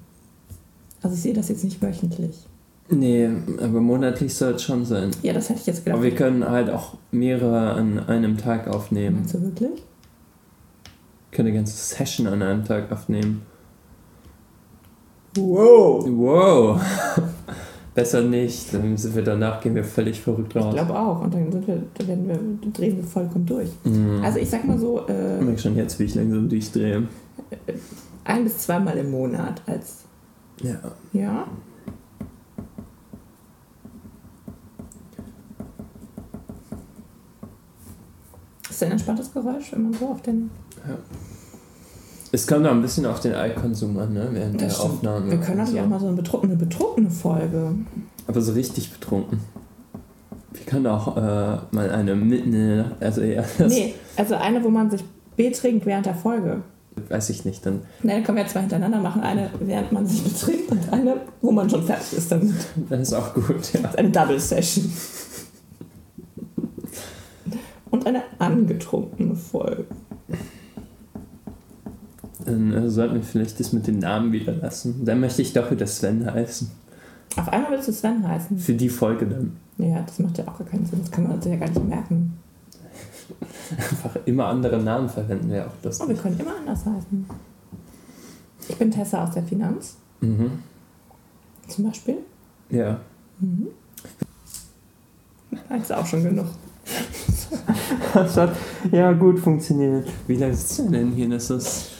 [1.03, 2.47] Also ich sehe das jetzt nicht wöchentlich.
[2.89, 3.29] Nee,
[3.61, 5.11] aber monatlich soll es schon sein.
[5.23, 5.97] Ja, das hätte ich jetzt gedacht.
[5.97, 9.27] Aber wir können halt auch mehrere an einem Tag aufnehmen.
[9.31, 9.83] Du wirklich?
[11.37, 13.43] Können eine ganze Session an einem Tag aufnehmen.
[15.37, 16.07] Wow.
[16.09, 16.81] Wow!
[17.95, 20.73] Besser nicht, dann sind wir danach, gehen wir völlig verrückt Ich raus.
[20.75, 21.21] glaube auch.
[21.21, 23.69] Und dann, sind wir, dann werden wir, dann drehen wir vollkommen durch.
[23.85, 24.23] Mhm.
[24.25, 27.07] Also ich sag mal so, ich äh, merke schon jetzt, wie ich langsam durchdrehe.
[28.25, 30.05] ein bis zweimal im Monat als
[30.63, 30.77] Ja.
[31.13, 31.47] ja.
[38.71, 40.51] Ist ein entspanntes Geräusch, wenn man so auf den.
[42.33, 44.29] Es kommt auch ein bisschen auf den Alkoholkonsum an, ne?
[44.33, 44.95] Während der Das stimmt.
[44.95, 45.31] Aufnahme.
[45.31, 45.85] Wir können natürlich so.
[45.87, 47.75] auch mal so eine betrunkene, betrunkene Folge.
[48.27, 49.41] Aber so richtig betrunken.
[50.53, 51.21] Wir können auch äh,
[51.71, 55.05] mal eine mitten, der- also ja, das Nee, also eine, wo man sich
[55.37, 56.63] betrinkt während der Folge.
[57.09, 57.65] weiß ich nicht.
[57.65, 59.23] Dann, Nein, dann können wir ja zwei hintereinander machen.
[59.23, 62.33] Eine, während man sich betrinkt und eine, wo man schon fertig ist.
[62.33, 62.55] Dann
[62.89, 63.89] dann ist auch gut, ja.
[63.97, 64.91] eine Double Session.
[67.91, 69.85] Und eine angetrunkene Folge.
[72.47, 75.05] Dann äh, sollten wir vielleicht das mit den Namen wieder lassen.
[75.05, 76.71] Dann möchte ich doch wieder Sven heißen.
[77.37, 78.59] Auf einmal willst du Sven heißen.
[78.59, 79.57] Für die Folge dann.
[79.79, 81.01] Ja, das macht ja auch gar keinen Sinn.
[81.03, 82.39] Das kann man sich ja gar nicht merken.
[83.77, 87.27] Einfach immer andere Namen verwenden wäre auch Oh, wir können immer anders heißen.
[88.69, 90.51] Ich bin Tessa aus der Finanz, Mhm.
[91.69, 92.19] zum Beispiel.
[92.71, 93.01] Ja.
[95.69, 96.47] Das ist auch schon genug.
[98.15, 98.57] Das hat
[98.93, 100.09] ja gut funktioniert.
[100.27, 101.29] Wie lange sitzt du denn hier?
[101.29, 101.91] Das ist.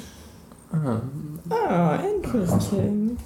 [0.85, 1.01] Ah,
[1.49, 3.17] Ah, interesting.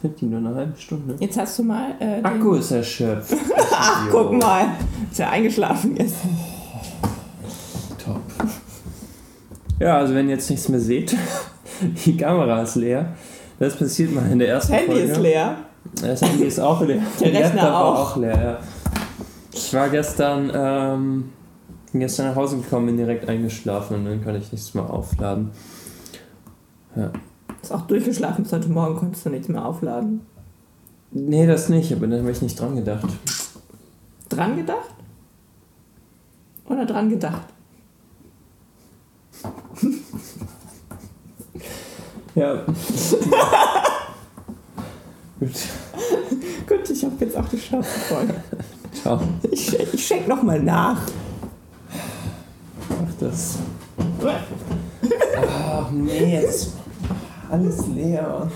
[0.00, 1.16] tippt die nur eine halbe Stunde.
[1.18, 1.94] Jetzt hast du mal.
[1.98, 3.34] Äh, Akku ist erschöpft.
[3.72, 4.66] Ach, guck mal.
[5.10, 6.14] Ist ja eingeschlafen jetzt.
[8.04, 8.20] Top.
[9.80, 11.16] Ja, also wenn ihr jetzt nichts mehr seht,
[12.04, 13.14] die Kamera ist leer.
[13.58, 15.12] Das passiert mal in der ersten Das Handy Folge.
[15.12, 15.56] ist leer.
[16.00, 17.02] Das Handy ist auch leer.
[17.20, 18.12] Der Rechner Laptop auch.
[18.12, 18.58] auch leer, ja.
[19.52, 21.30] Ich war gestern, ähm,
[21.92, 25.50] bin gestern nach Hause gekommen, bin direkt eingeschlafen und dann konnte ich nichts mehr aufladen.
[26.96, 27.10] Ja.
[27.62, 30.20] Ist auch durchgeschlafen bis heute Morgen, konntest du nichts mehr aufladen.
[31.10, 33.08] Nee, das nicht, aber da habe ich nicht dran gedacht.
[34.28, 34.90] Dran gedacht?
[36.66, 37.46] Oder dran gedacht?
[42.34, 42.54] Ja.
[45.38, 45.50] Gut.
[46.66, 48.26] Gut, ich habe jetzt auch die Schnauze voll.
[48.92, 49.20] Ciao.
[49.50, 51.00] Ich, ich schenk nochmal nach.
[52.88, 53.58] Mach das.
[55.36, 56.72] Ach nee, jetzt
[57.50, 58.50] alles leer.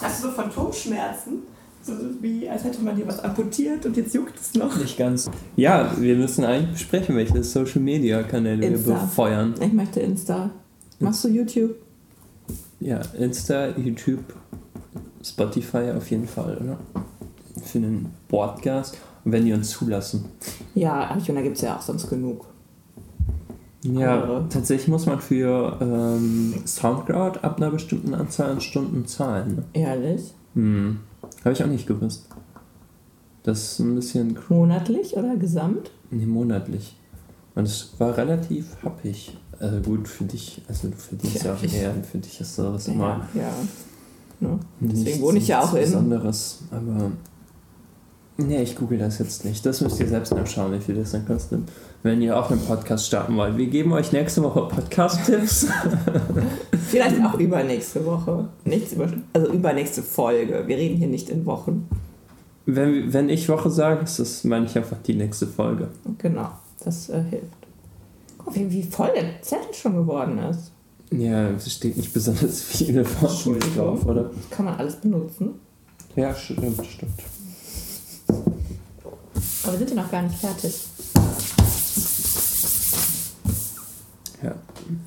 [0.00, 1.42] Hast du so Phantomschmerzen?
[1.82, 4.76] So wie, als hätte man dir was amputiert und jetzt juckt es noch.
[4.76, 5.30] Nicht ganz.
[5.56, 8.92] Ja, wir müssen eigentlich besprechen, welche Social Media Kanäle wir Insta.
[8.94, 9.54] befeuern.
[9.60, 10.50] Ich möchte Insta.
[10.98, 11.76] Machst du YouTube?
[12.80, 14.24] Ja, Insta, YouTube,
[15.24, 16.78] Spotify auf jeden Fall, oder?
[17.64, 18.98] Für einen Podcast.
[19.24, 20.26] Und wenn die uns zulassen.
[20.74, 22.46] Ja, und da gibt es ja auch sonst genug.
[23.82, 24.46] Ja, Andere.
[24.50, 29.56] tatsächlich muss man für ähm, Soundcloud ab einer bestimmten Anzahl an Stunden zahlen.
[29.56, 29.64] Ne?
[29.72, 30.34] Ehrlich?
[30.54, 30.98] Hm.
[31.44, 32.26] Habe ich auch nicht gewusst.
[33.42, 35.90] Das ist ein bisschen Monatlich oder gesamt?
[36.10, 36.94] nee, monatlich.
[37.54, 39.36] Und es war relativ happig.
[39.58, 42.86] Also gut für dich, also du verdienst ja, Ja, auch mehr, für dich ist sowas
[42.88, 43.40] immer Ja.
[43.42, 44.48] ja.
[44.48, 44.58] Ne?
[44.80, 45.80] Deswegen nichts- wohne ich ja auch in.
[45.80, 46.60] Besonderes.
[46.70, 47.10] Aber
[48.38, 49.64] nee, ich google das jetzt nicht.
[49.66, 51.60] Das müsst ihr selbst nachschauen, wie viel das dann kostet.
[52.02, 53.58] Wenn ihr auch einen Podcast starten wollt.
[53.58, 55.66] Wir geben euch nächste Woche Podcast-Tipps.
[56.88, 58.48] Vielleicht auch übernächste Woche.
[58.64, 60.64] Nichts über, also übernächste Folge.
[60.66, 61.88] Wir reden hier nicht in Wochen.
[62.64, 65.88] wenn, wenn ich Woche sage, ist das, meine ich einfach die nächste Folge.
[66.16, 66.48] Genau,
[66.82, 67.46] das äh, hilft.
[68.38, 70.72] Guck, wie, wie voll der Zettel schon geworden ist.
[71.12, 73.76] Ja, es steht nicht besonders viele Entschuldigung.
[73.76, 74.30] drauf, oder?
[74.50, 75.56] Kann man alles benutzen.
[76.16, 77.12] Ja, stimmt, stimmt.
[79.64, 80.89] Aber wir sind ja noch gar nicht fertig.
[84.42, 84.54] Ja,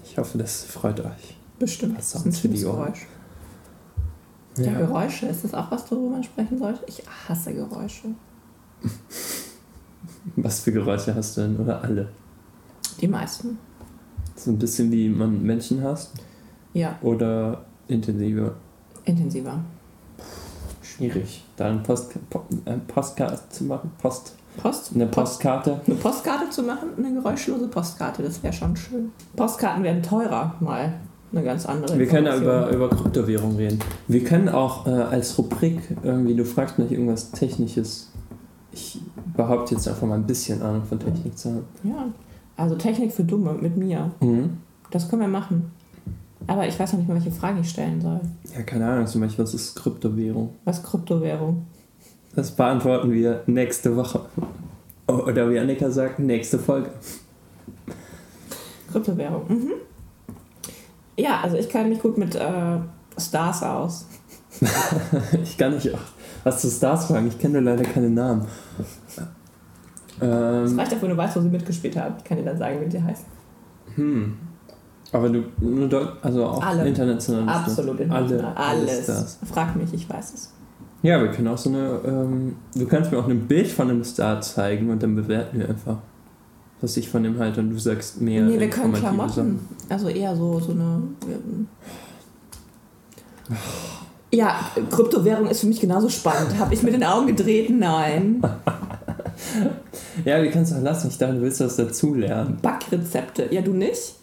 [0.03, 1.35] ich hoffe, das freut euch.
[1.59, 1.97] Bestimmt.
[1.97, 2.59] Was sonst für die?
[2.59, 3.07] Geräusch.
[4.57, 4.73] Ja.
[4.77, 6.83] Geräusche, ist das auch was, worüber man sprechen sollte?
[6.87, 8.09] Ich hasse Geräusche.
[10.35, 11.57] Was für Geräusche hast du denn?
[11.57, 12.09] Oder alle?
[13.01, 13.57] Die meisten.
[14.35, 16.11] So ein bisschen wie man Menschen hasst?
[16.73, 18.55] Ja, Oder intensiver?
[19.05, 19.59] intensiver.
[20.81, 21.43] Schwierig.
[21.55, 23.91] Da einen Post, po, ein Postkarte zu machen.
[23.99, 24.91] Post, Post?
[24.93, 25.81] eine Postkarte.
[25.85, 26.89] Eine Postkarte zu machen?
[26.97, 29.11] Eine geräuschlose Postkarte, das wäre schon schön.
[29.35, 30.93] Postkarten werden teurer, mal.
[31.31, 33.79] Eine ganz andere Wir können ja über, über Kryptowährung reden.
[34.07, 38.11] Wir können auch äh, als Rubrik irgendwie, du fragst mich irgendwas Technisches.
[38.71, 39.01] Ich
[39.35, 41.65] behaupte jetzt einfach mal ein bisschen Ahnung von Technik zu haben.
[41.83, 42.05] Ja,
[42.55, 44.11] also Technik für Dumme mit mir.
[44.21, 44.57] Mhm.
[44.91, 45.71] Das können wir machen.
[46.45, 48.19] Aber ich weiß noch nicht mal, welche Frage ich stellen soll.
[48.55, 50.49] Ja, keine Ahnung, zum Beispiel, was ist Kryptowährung?
[50.65, 51.65] Was ist Kryptowährung?
[52.35, 54.21] Das beantworten wir nächste Woche.
[55.07, 56.89] Oder wie Annika sagt, nächste Folge.
[58.91, 59.43] Kryptowährung.
[59.47, 59.71] Mhm.
[61.17, 62.77] Ja, also ich kann mich gut mit äh,
[63.17, 64.07] Stars aus.
[65.43, 65.99] Ich kann nicht auch
[66.43, 68.45] was zu Stars fragen, ich kenne nur leider keine Namen.
[69.17, 69.17] Es
[70.21, 72.15] Ähm, reicht auch, wenn du weißt, wo sie mitgespielt haben.
[72.17, 73.25] Ich kann dir dann sagen, wie die heißen.
[73.95, 74.37] hm.
[75.11, 76.87] Aber du, nur dort, also auch Alle.
[76.87, 77.47] international.
[77.47, 77.99] Absolut.
[77.99, 78.53] International.
[78.55, 79.03] alle Alles.
[79.03, 79.37] Stars.
[79.51, 80.53] Frag mich, ich weiß es.
[81.03, 84.03] Ja, wir können auch so eine, ähm, du kannst mir auch ein Bild von einem
[84.03, 85.97] Star zeigen und dann bewerten wir einfach,
[86.81, 88.41] was ich von dem halte und du sagst mehr.
[88.43, 89.29] nee, wir können Klamotten.
[89.29, 89.59] Sachen.
[89.89, 91.01] Also eher so, so eine.
[91.27, 91.67] ähm,
[94.31, 94.55] Ja,
[94.89, 96.57] Kryptowährung ist für mich genauso spannend.
[96.57, 97.69] Habe ich mit den Augen gedreht?
[97.69, 98.41] Nein.
[100.25, 101.07] Ja, wir können es auch lassen.
[101.07, 102.57] Ich dachte, du willst was dazulernen.
[102.61, 103.47] Backrezepte.
[103.51, 104.15] Ja, du nicht?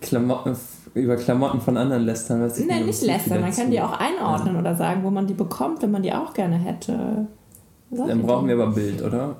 [0.00, 0.56] Klamotten,
[0.94, 2.42] über Klamotten von anderen lästern.
[2.42, 3.40] weiß ich ob nicht lästern.
[3.40, 6.34] Man kann die auch einordnen oder sagen, wo man die bekommt, wenn man die auch
[6.34, 7.26] gerne hätte.
[7.90, 9.36] Solche Dann brauchen wir aber Bild, oder?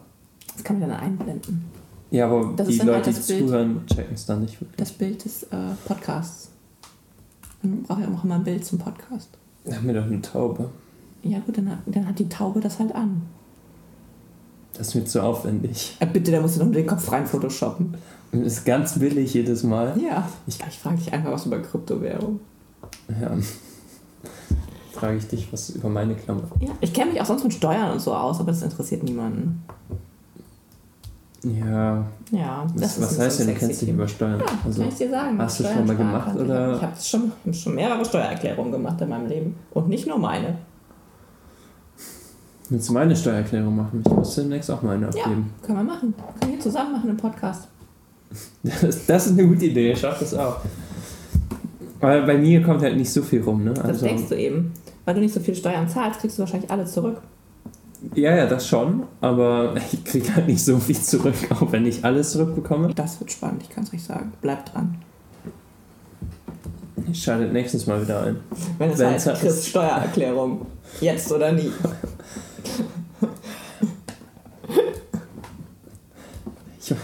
[0.54, 1.64] Das kann man dann einblenden.
[2.10, 3.48] Ja, aber Das die ist dann Leute, halt die Bild.
[3.48, 4.76] zuhören, checken es dann nicht wirklich.
[4.76, 6.50] Das Bild des äh, Podcasts.
[7.62, 9.30] Man braucht ja auch immer ein Bild zum Podcast.
[9.64, 10.68] Da haben wir doch eine Taube.
[11.22, 13.22] Ja gut, dann hat, dann hat die Taube das halt an.
[14.76, 15.96] Das ist mir zu aufwendig.
[16.00, 17.94] Äh, bitte, da musst du noch den Kopf rein photoshoppen.
[18.32, 19.94] Ist ganz billig jedes Mal.
[20.00, 20.26] Ja.
[20.46, 22.40] Ich, ich frage dich einfach was über Kryptowährung.
[23.20, 23.30] Ja.
[24.92, 26.64] Frage ich dich was über meine Klamotten.
[26.64, 26.70] Ja.
[26.80, 29.62] Ich kenne mich auch sonst mit Steuern und so aus, aber das interessiert niemanden.
[31.44, 34.38] Ja, Ja, was, das was ist heißt so denn, du kennst dich über Steuern?
[34.40, 35.38] Ja, also, kann ich dir sagen.
[35.38, 36.76] hast du schon mal gemacht, oder?
[36.76, 39.56] Ich habe schon, hab schon mehrere Steuererklärungen gemacht in meinem Leben.
[39.72, 40.58] Und nicht nur meine.
[42.70, 44.02] willst du meine Steuererklärung machen?
[44.06, 45.52] Ich muss demnächst auch meine Ja, abgeben.
[45.62, 46.14] können wir machen.
[46.40, 47.66] Können wir zusammen machen im Podcast.
[48.62, 50.58] Das, das ist eine gute Idee, ich schaff das auch.
[52.00, 53.74] Aber bei mir kommt halt nicht so viel rum, ne?
[53.74, 54.72] Das Also, denkst du eben.
[55.04, 57.20] Weil du nicht so viel Steuern zahlst, kriegst du wahrscheinlich alle zurück.
[58.14, 62.04] ja, ja, das schon, aber ich kriege halt nicht so viel zurück, auch wenn ich
[62.04, 62.92] alles zurückbekomme.
[62.94, 64.32] Das wird spannend, ich kann es euch sagen.
[64.40, 64.96] Bleib dran.
[67.12, 68.36] Schaltet nächstes Mal wieder ein.
[68.78, 70.66] Wenn es Wenn's heißt, Chris Steuererklärung.
[71.00, 71.70] Jetzt oder nie.
[76.80, 76.94] Ich,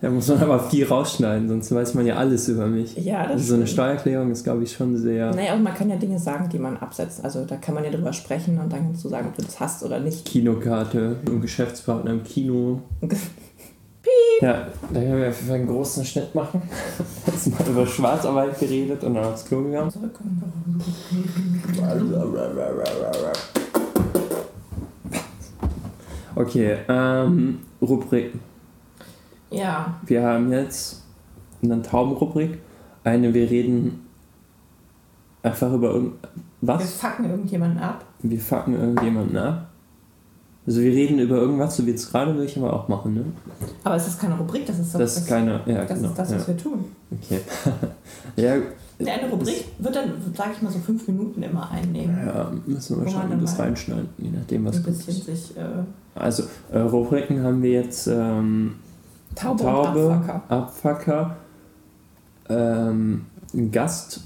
[0.00, 2.96] da muss man aber viel rausschneiden, sonst weiß man ja alles über mich.
[2.96, 3.66] Ja, das Also so eine.
[3.66, 5.34] Steuererklärung ist, glaube ich, schon sehr.
[5.34, 7.24] Naja, und man kann ja Dinge sagen, die man absetzt.
[7.24, 9.58] Also da kann man ja drüber sprechen und dann kannst du sagen, ob du das
[9.58, 10.24] hast oder nicht.
[10.24, 12.82] Kinokarte, ein Geschäftspartner im Kino.
[14.40, 16.62] Ja, da können wir auf jeden Fall einen großen Schnitt machen.
[17.26, 19.92] Jetzt mal über Schwarzarbeit geredet und dann aufs Klo gegangen.
[26.36, 28.32] Okay, ähm, Rubrik.
[29.50, 31.02] Ja, Wir haben jetzt
[31.62, 32.58] eine Taubenrubrik.
[33.04, 34.06] Eine, wir reden
[35.42, 36.10] einfach über wir
[36.60, 36.92] irgendwas.
[36.94, 38.04] fucken irgendjemanden ab.
[38.20, 39.64] Wir fucken irgendjemanden ab.
[40.66, 43.24] Also wir reden über irgendwas, so wie jetzt gerade will ich aber auch machen, ne?
[43.84, 45.60] Aber es ist keine Rubrik, das ist doch Das ist keine.
[45.64, 46.10] Ja, das, genau.
[46.10, 46.36] ist das ja.
[46.36, 46.84] was wir tun.
[47.10, 47.40] Okay.
[48.36, 48.52] ja,
[48.98, 52.18] Eine Rubrik wird dann, sage ich mal, so fünf Minuten immer einnehmen.
[52.26, 55.24] ja, müssen wir schauen, dann wie das reinschneiden, je nachdem, was Ein bisschen ist.
[55.24, 55.62] sich äh,
[56.14, 58.74] Also, äh, Rubriken haben wir jetzt ähm,
[59.38, 60.42] Taube, Taube, und Abfucker.
[60.48, 61.36] Abfucker,
[62.48, 63.26] ähm,
[63.70, 64.20] Gast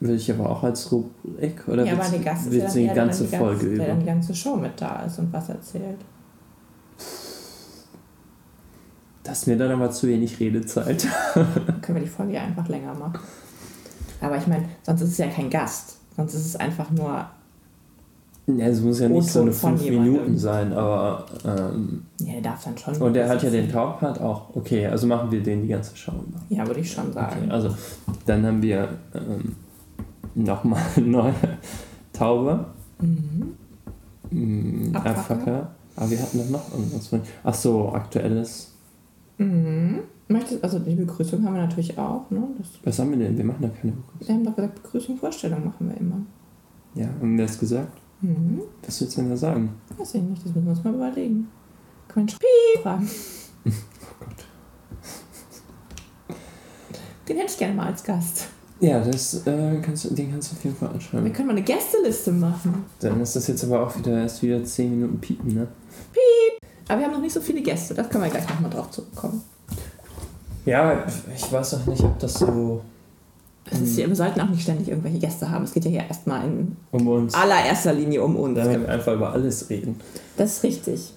[0.00, 3.36] will ich aber auch als Rubrik oder Ja, aber der Gast ja die ganze die
[3.36, 4.00] Folge ganze, der dann über?
[4.00, 5.98] die ganze Show mit da ist und was erzählt.
[9.22, 11.06] Das ist mir dann aber zu wenig Redezeit.
[11.34, 13.18] Dann können wir die Folge ja einfach länger machen.
[14.20, 15.98] Aber ich meine, sonst ist es ja kein Gast.
[16.16, 17.26] Sonst ist es einfach nur.
[18.48, 20.12] Ja, es muss ja nicht so eine O-Ton von 5 jemandem.
[20.12, 22.94] Minuten sein, aber ähm, Ja, der darf dann schon.
[23.02, 24.54] und der hat ja den Taubpart auch.
[24.54, 26.40] Okay, also machen wir den die ganze Show über.
[26.48, 27.36] Ja, würde ich schon sagen.
[27.42, 27.70] Okay, also
[28.24, 29.56] dann haben wir ähm,
[30.36, 31.34] nochmal eine neue
[32.12, 32.66] Taube.
[33.00, 33.54] Mhm.
[34.30, 35.10] Mm, Abfucker.
[35.18, 35.70] Abfucker.
[35.96, 37.08] Aber wir hatten doch noch irgendwas.
[37.08, 38.72] von- Ach so, aktuelles.
[39.38, 40.00] Mhm.
[40.28, 42.30] Möchtest, also die Begrüßung haben wir natürlich auch.
[42.30, 42.42] Ne?
[42.58, 43.36] Das, Was haben wir denn?
[43.36, 44.26] Wir machen da keine Begrüßung.
[44.28, 46.16] wir haben doch gesagt, Begrüßung, Vorstellung machen wir immer.
[46.94, 47.98] Ja, haben wir das gesagt?
[48.20, 48.62] Mhm.
[48.84, 49.74] Was willst du denn da sagen?
[49.96, 51.48] Weiß ich nicht, das müssen wir uns mal überlegen.
[52.08, 53.10] Können wir einen Piep fragen.
[54.18, 54.44] Oh Gott.
[57.28, 58.46] Den hätte ich gerne mal als Gast.
[58.80, 61.32] Ja, das, äh, kannst, den kannst du auf jeden Fall Wir anschreiben.
[61.32, 62.84] können mal eine Gästeliste machen.
[63.00, 65.66] Dann ist das jetzt aber auch wieder erst wieder 10 Minuten piepen, ne?
[66.88, 69.42] Aber wir haben noch nicht so viele Gäste, das können wir gleich nochmal drauf zurückkommen.
[70.64, 72.80] Ja, ich weiß auch nicht, ob das so
[73.70, 75.64] Es ist ja, wir sollten auch nicht ständig irgendwelche Gäste haben.
[75.64, 78.58] Es geht ja hier erstmal in um allererster Linie um uns.
[78.58, 79.96] Damit wir einfach über alles reden.
[80.36, 81.12] Das ist richtig.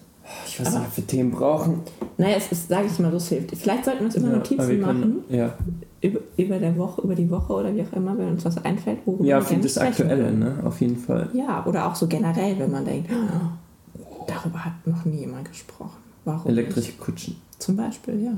[0.48, 1.82] Ich weiß Aber- nicht, ob wir Themen brauchen.
[2.18, 3.56] Naja, es ist, sage ich mal, so es hilft.
[3.56, 5.02] Vielleicht sollten wir uns immer Ja, Notizen machen.
[5.02, 5.54] können- Ja,
[6.02, 9.00] Über, über der Woche, über die Woche oder wie auch immer, wenn uns was einfällt,
[9.06, 10.56] worüber ja für das Aktuelle, ne?
[10.64, 11.30] Auf jeden Fall.
[11.34, 15.98] Ja, oder auch so generell, wenn man denkt, oh, darüber hat noch nie jemand gesprochen.
[16.26, 16.50] Warum?
[16.50, 17.36] Elektrische Kutschen.
[17.58, 18.32] Zum Beispiel, ja.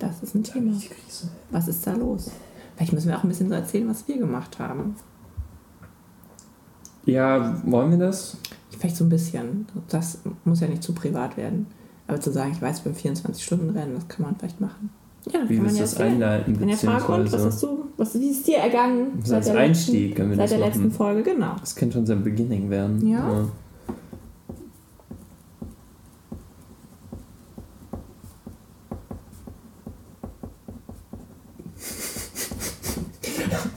[0.00, 0.72] Das ist ein Thema.
[1.50, 2.30] Was ist da los?
[2.78, 4.94] Vielleicht müssen wir auch ein bisschen so erzählen, was wir gemacht haben.
[7.06, 8.36] Ja, wollen wir das?
[8.70, 9.66] Vielleicht so ein bisschen.
[9.88, 11.66] Das muss ja nicht zu privat werden.
[12.06, 14.90] Aber zu sagen, ich weiß beim 24-Stunden-Rennen, das kann man vielleicht machen.
[15.32, 16.12] Ja, Wie kann man ja das erzählen.
[16.14, 16.60] einleiten?
[16.60, 19.46] Wenn ihr fragt, und was beziehungsweise- hast du, was, wie ist dir ergangen So als
[19.46, 20.90] der Einstieg letzten, seit der letzten.
[20.92, 21.22] Folge?
[21.24, 21.56] Genau.
[21.58, 23.04] Das könnte unser Beginning werden.
[23.08, 23.44] Ja.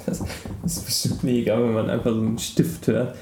[0.06, 0.22] Das
[0.66, 3.16] ist bestimmt mega, wenn man einfach so einen Stift hört.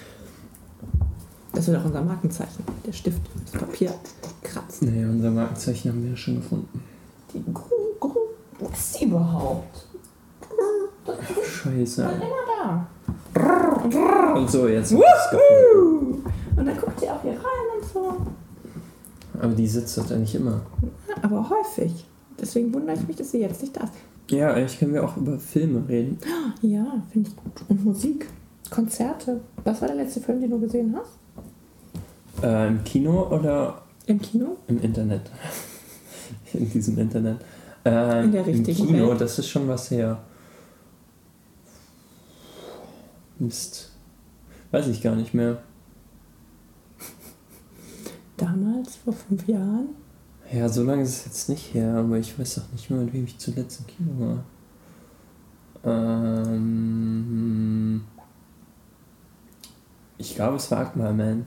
[1.54, 2.64] Das wird auch unser Markenzeichen.
[2.86, 3.94] Der Stift, das Papier
[4.42, 4.92] kratzen.
[4.92, 6.84] Nee, unser Markenzeichen haben wir ja schon gefunden.
[7.34, 8.16] Die Gru, Gru,
[8.60, 9.86] was ist die überhaupt?
[11.44, 12.02] Scheiße.
[12.04, 12.88] Immer
[13.36, 14.34] da.
[14.36, 14.92] Und so, jetzt.
[14.92, 15.02] Und
[16.66, 18.18] dann guckt sie auch hier rein und so.
[19.42, 20.62] Aber die sitzt dort eigentlich immer.
[21.08, 22.06] Ja, aber häufig.
[22.40, 23.94] Deswegen wundere ich mich, dass sie jetzt nicht da ist.
[24.30, 26.18] Ja, eigentlich können wir auch über Filme reden.
[26.62, 27.64] Ja, finde ich gut.
[27.68, 28.28] Und Musik,
[28.70, 29.42] Konzerte.
[29.64, 32.44] Was war der letzte Film, den du gesehen hast?
[32.44, 34.58] Äh, Im Kino oder Im Kino?
[34.68, 35.22] im Internet?
[36.54, 37.38] In diesem Internet.
[37.86, 39.22] Ähm, In der richtigen Im Kino, Welt.
[39.22, 40.20] das ist schon was her.
[43.40, 43.92] Mist.
[44.72, 45.62] Weiß ich gar nicht mehr.
[48.38, 49.90] Damals, vor fünf Jahren.
[50.52, 53.14] Ja, so lange ist es jetzt nicht her, aber ich weiß auch nicht mehr, mit
[53.14, 54.44] wem ich zuletzt im Kino war.
[55.84, 58.02] Ähm,
[60.18, 61.46] ich glaube, es war Aquaman.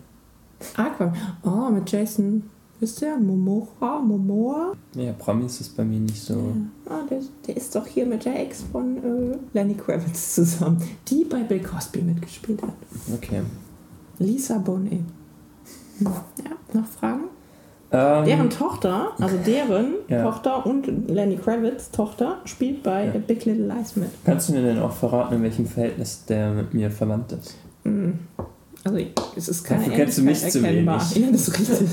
[0.77, 1.17] Aquaman.
[1.43, 2.45] Oh, mit Jason,
[2.79, 3.19] wisst ihr?
[3.19, 4.75] Momoa, Momoa.
[4.95, 6.35] Ja, Promis ist bei mir nicht so.
[6.35, 6.95] Ja.
[6.95, 11.25] Ah, der, der ist doch hier mit der Ex von äh, Lenny Kravitz zusammen, die
[11.25, 12.75] bei Bill Cosby mitgespielt hat.
[13.13, 13.43] Okay.
[14.21, 15.01] Lisa Bonet.
[15.99, 16.07] Hm.
[16.07, 17.25] Ja, noch Fragen?
[17.95, 20.23] Ähm, Deren Tochter, also deren Ja.
[20.23, 23.13] Tochter und Lenny Kravitz Tochter spielt bei Ja.
[23.13, 24.09] A Big Little Lies mit.
[24.25, 27.55] Kannst du mir denn auch verraten, in welchem Verhältnis der mit mir verwandt ist?
[27.85, 28.21] Mhm.
[28.85, 28.99] Also
[29.37, 30.87] es ist keine Dafür kennst du mich zu wenig.
[30.87, 31.89] Ja, das ist richtig.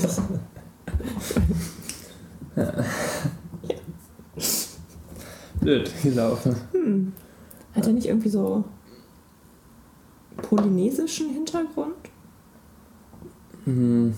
[5.60, 6.56] Blöd gelaufen.
[6.72, 7.12] Hm.
[7.74, 8.64] Hat er nicht irgendwie so
[10.38, 11.94] polynesischen Hintergrund?
[13.64, 14.14] Hm.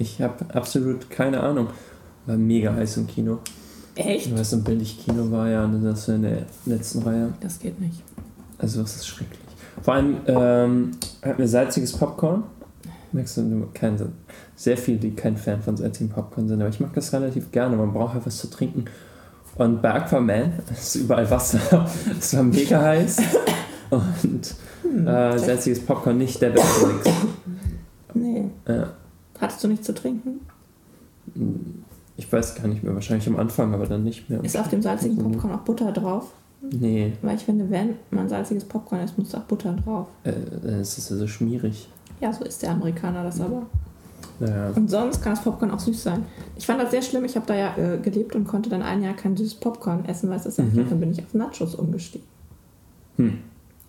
[0.00, 1.68] Ich habe absolut keine Ahnung.
[2.24, 3.38] War mega heiß im Kino.
[3.94, 4.32] Echt?
[4.32, 7.34] Weil es so ein billig Kino war, ja, und das war in der letzten Reihe.
[7.40, 8.02] Das geht nicht.
[8.56, 9.38] Also, das ist schrecklich.
[9.82, 10.90] Vor allem ähm,
[11.22, 12.44] hatten wir salziges Popcorn.
[13.12, 13.98] Merkst du, kein,
[14.56, 17.76] sehr viele, die kein Fan von salzigem Popcorn sind, aber ich mag das relativ gerne.
[17.76, 18.86] Man braucht halt was zu trinken.
[19.56, 21.86] Und bei Aquaman ist überall Wasser.
[22.18, 23.18] Es war mega heiß.
[23.90, 25.06] Und Hm.
[25.06, 27.10] äh, salziges Popcorn nicht der beste Mix.
[28.14, 28.44] nee.
[28.66, 28.94] Ja.
[29.40, 30.40] Hattest du nichts zu trinken?
[32.16, 34.42] Ich weiß gar nicht mehr, wahrscheinlich am Anfang, aber dann nicht mehr.
[34.44, 36.32] Ist auf dem salzigen Popcorn auch Butter drauf?
[36.62, 40.08] Nee, Weil ich finde, wenn man salziges Popcorn isst, muss auch Butter drauf.
[40.24, 41.88] äh, es ist ja so schmierig.
[42.20, 43.62] Ja, so ist der Amerikaner das aber.
[44.40, 44.70] Naja.
[44.74, 46.24] Und sonst kann das Popcorn auch süß sein.
[46.56, 47.24] Ich fand das sehr schlimm.
[47.24, 50.28] Ich habe da ja äh, gelebt und konnte dann ein Jahr kein süßes Popcorn essen,
[50.28, 50.64] weil es das Mhm.
[50.74, 50.88] mhm.
[50.90, 52.26] Dann bin ich auf Nachos umgestiegen.
[53.16, 53.38] Hm.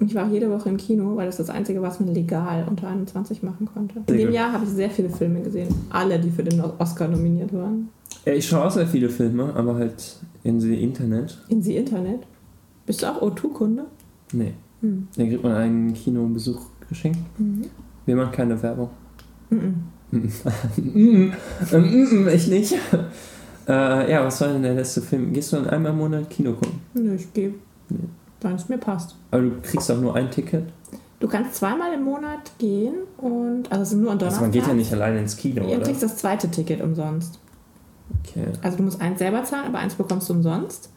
[0.06, 2.66] Ich war auch jede Woche im Kino, weil das das Einzige war, was man legal
[2.68, 4.00] unter 21 machen konnte.
[4.08, 4.32] In dem.
[4.32, 5.74] Jahr habe ich sehr viele Filme gesehen.
[5.90, 7.90] Alle, die für den Oscar nominiert waren.
[8.26, 11.38] Ja, ich schaue auch sehr viele Filme, aber halt in die Internet.
[11.50, 12.22] In sie Internet.
[12.86, 13.86] Bist du auch O2-Kunde?
[14.34, 14.54] Nee.
[14.82, 15.08] Hm.
[15.16, 17.20] Da kriegt man einen Kinobesuch geschenkt.
[17.38, 17.66] Mhm.
[18.06, 18.90] Wir machen keine Werbung.
[19.50, 19.76] Mhm.
[22.34, 22.76] Ich nicht.
[23.68, 25.32] Äh, ja, was war denn der letzte Film?
[25.32, 26.82] Gehst du dann einmal im Monat Kino gucken?
[26.96, 27.54] Nö, ich gehe,
[28.42, 29.16] Wann es mir passt.
[29.32, 30.66] Aber du kriegst auch nur ein Ticket.
[31.20, 34.42] Du kannst zweimal im Monat gehen und, also es sind nur an Also Donnerstag.
[34.42, 35.82] man geht ja nicht alleine ins Kino, Du oder?
[35.82, 37.40] kriegst das zweite Ticket umsonst.
[38.24, 38.48] Okay.
[38.64, 40.90] Also du musst eins selber zahlen, aber eins bekommst du umsonst.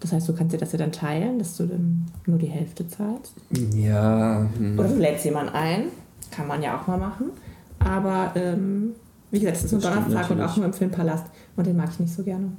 [0.00, 2.86] Das heißt, du kannst dir das ja dann teilen, dass du dann nur die Hälfte
[2.88, 3.34] zahlst.
[3.74, 4.46] Ja.
[4.58, 4.78] hm.
[4.78, 5.84] Oder du lädst jemanden ein.
[6.30, 7.30] Kann man ja auch mal machen.
[7.78, 8.94] Aber ähm,
[9.30, 11.24] wie gesagt, es ist stimmt Donnerstag und auch nur im Filmpalast.
[11.56, 12.52] Und den mag ich nicht so gerne.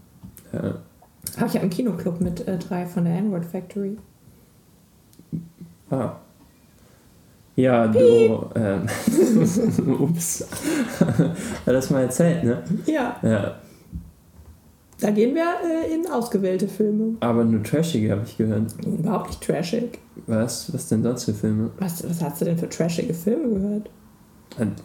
[0.54, 0.60] Ja.
[1.38, 3.98] Aber ich habe einen Kinoclub mit äh, drei von der N-Word Factory.
[5.90, 6.14] Ah.
[7.56, 8.50] Ja, du.
[8.56, 8.88] Ähm,
[10.00, 10.48] ups.
[11.00, 12.64] Hat das mal erzählt, ne?
[12.86, 13.18] Ja.
[13.22, 13.56] Ja.
[15.02, 17.16] Da gehen wir äh, in ausgewählte Filme.
[17.22, 18.74] Aber nur trashige habe ich gehört.
[18.86, 20.00] Überhaupt nicht trashig.
[20.28, 20.74] Was?
[20.74, 21.72] Was denn sonst für Filme?
[21.80, 23.90] Was, was hast du denn für trashige Filme gehört?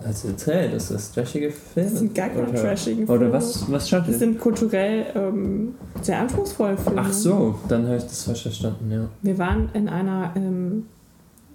[0.05, 3.33] Hast du erzählt, dass das trashige Filme Das sind gar keine oder, trashigen Oder Filme.
[3.33, 7.01] was, was schaut Das sind kulturell ähm, sehr anspruchsvolle Filme.
[7.05, 9.09] Ach so, dann habe ich das falsch verstanden, ja.
[9.23, 10.87] Wir waren in einer ähm,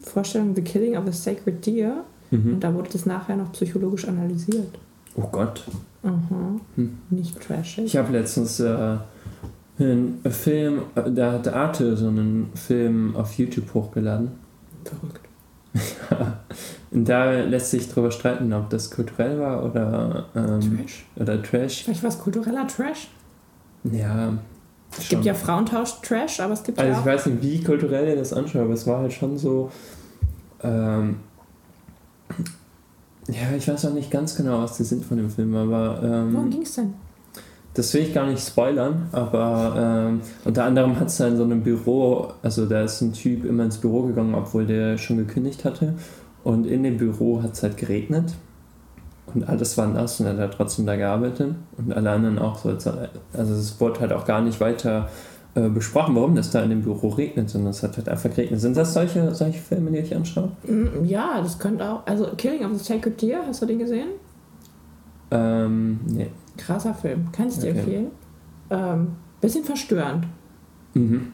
[0.02, 2.54] Vorstellung The Killing of a Sacred Deer Mhm.
[2.54, 4.78] und da wurde das nachher noch psychologisch analysiert.
[5.16, 5.64] Oh Gott.
[6.04, 6.60] Aha.
[6.76, 6.98] Hm.
[7.10, 7.86] Nicht trashig.
[7.86, 8.98] Ich habe letztens äh,
[9.80, 14.30] einen Film, äh, da hat Arte so einen Film auf YouTube hochgeladen.
[14.84, 15.22] Verrückt.
[16.92, 21.06] Und da lässt sich drüber streiten, ob das kulturell war oder, ähm, Trash?
[21.16, 21.84] oder Trash.
[21.84, 23.08] Vielleicht war es kultureller Trash.
[23.92, 24.34] Ja.
[24.98, 25.10] Es schon.
[25.10, 27.06] gibt ja Frauentausch-Trash, aber es gibt Also ja ich auch...
[27.06, 29.70] weiß nicht, wie kulturell ihr das anschaut, aber es war halt schon so.
[30.64, 31.18] Ähm,
[33.28, 36.36] ja, ich weiß auch nicht ganz genau, was der Sinn von dem Film aber Worum
[36.46, 36.94] ähm, ging es denn?
[37.76, 41.44] das will ich gar nicht spoilern, aber ähm, unter anderem hat es da in so
[41.44, 45.64] einem Büro, also da ist ein Typ immer ins Büro gegangen, obwohl der schon gekündigt
[45.64, 45.94] hatte
[46.44, 48.34] und in dem Büro hat es halt geregnet
[49.36, 52.70] und alles war nass und er hat trotzdem da gearbeitet und alle anderen auch so.
[52.70, 55.10] Also es wurde halt auch gar nicht weiter
[55.56, 58.60] äh, besprochen, warum das da in dem Büro regnet, sondern es hat halt einfach geregnet.
[58.62, 60.52] Sind das solche, solche Filme, die ich anschaue?
[60.68, 62.06] Mm, Ja, das könnte auch...
[62.06, 64.10] Also Killing of a Sacred Deer, hast du den gesehen?
[65.32, 66.28] Ähm, nee.
[66.58, 67.32] Krasser Film.
[67.32, 67.80] Kann ich dir Okay.
[67.80, 68.08] empfehlen.
[68.70, 69.08] Ähm,
[69.42, 70.26] bisschen verstörend.
[70.94, 71.32] Mhm.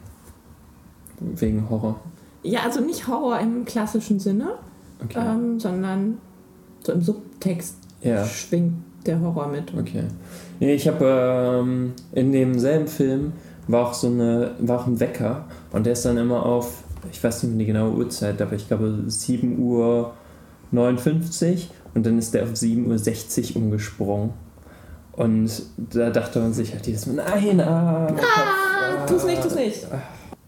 [1.20, 1.98] Wegen Horror.
[2.42, 4.50] Ja, also nicht Horror im klassischen Sinne,
[5.04, 5.18] Okay.
[5.18, 6.18] ähm, sondern
[6.82, 8.24] so im Subtext ja.
[8.24, 8.74] schwingt
[9.06, 9.72] der Horror mit.
[9.74, 10.04] Okay.
[10.60, 11.04] Nee, ich habe
[11.62, 13.32] ähm, in demselben Film
[13.68, 16.82] war auch so eine, war auch ein Wecker und der ist dann immer auf,
[17.12, 20.12] ich weiß nicht mehr die genaue Uhrzeit, aber ich glaube 7 Uhr
[20.72, 24.30] 59 und dann ist der auf 7.60 Uhr umgesprungen.
[25.12, 25.50] Und
[25.94, 29.86] da dachte man sich halt jedes Mal, nein, ah, Ah, tu's nicht, tu's nicht.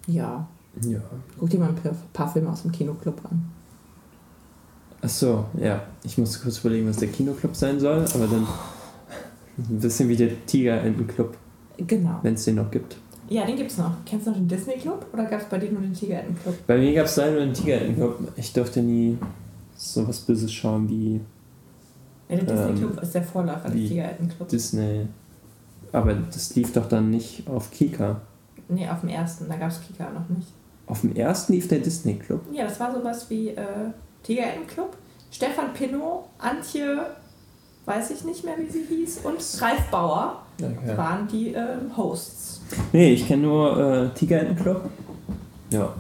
[0.07, 0.47] Ja,
[0.83, 0.99] Ja.
[1.39, 3.49] guck dir mal ein paar- paar Filme aus dem Kinoclub an.
[5.01, 5.83] Ach so, ja.
[6.05, 8.47] Ich musste kurz überlegen, was der Kinoclub sein soll, aber dann
[9.59, 11.37] ein bisschen wie der Tigerentenclub,
[11.79, 12.19] Genau.
[12.23, 12.97] wenn es den noch gibt.
[13.29, 13.93] Ja, den gibt's noch.
[14.07, 16.67] Kennst du noch den Disney Club oder gab es bei dir nur den Tigerentenclub?
[16.67, 18.33] Bei mir gab es leider nur einen Tigerentenclub.
[18.37, 19.19] Ich durfte nie
[19.77, 21.21] sowas Böses schauen wie.
[22.29, 22.39] Der?
[22.39, 24.51] Ja, der Disney Ähm, Club ist der Vorläufer des Tigerentenclubs.
[24.51, 25.07] Disney.
[25.93, 28.21] Aber das lief doch dann nicht auf Kika.
[28.69, 30.49] Nee, auf dem ersten, da gab es Kika noch nicht.
[30.87, 32.43] Auf dem ersten lief der Disney Club.
[32.53, 33.91] Ja, das war sowas wie äh,
[34.23, 34.97] Tigerentenclub.
[35.31, 36.99] Stefan Pinnow, Antje,
[37.85, 40.97] weiß ich nicht mehr, wie sie hieß, und Ralf Bauer Okay.
[40.97, 41.65] waren die äh,
[41.97, 42.61] Hosts.
[42.93, 44.83] Nee, ich kenne nur äh, Tigerentenclub.
[45.71, 45.93] Ja.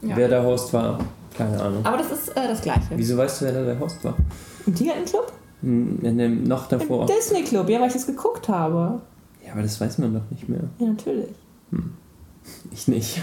[0.00, 0.16] Ja.
[0.16, 0.98] Wer der Host war,
[1.36, 1.84] keine Ahnung.
[1.84, 2.86] Aber das ist äh, das Gleiche.
[2.96, 4.14] Wieso weißt du, wer da der Host war?
[4.64, 5.30] Im Tigerentenclub?
[5.60, 7.04] Hm, In dem noch Im davor.
[7.06, 9.00] Disney Club, ja, weil ich das geguckt habe.
[9.44, 10.60] Ja, aber das weiß man doch nicht mehr.
[10.78, 11.28] Ja, natürlich.
[12.72, 13.20] Ich nicht.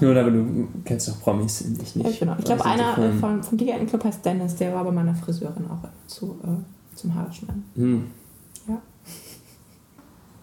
[0.00, 1.96] Nur aber du kennst doch Promis, ich nicht.
[1.96, 2.36] Ja, genau.
[2.38, 5.88] Ich glaube, einer äh, von, vom Tigerentenclub heißt Dennis, der war bei meiner Friseurin auch
[6.06, 7.64] zu, äh, zum Haare schneiden.
[7.74, 8.06] Hm.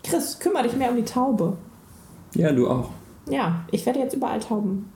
[0.03, 1.55] Chris, kümmere dich mehr um die Taube.
[2.36, 2.89] Ja, du auch.
[3.29, 4.89] Ja, ich werde jetzt überall Tauben.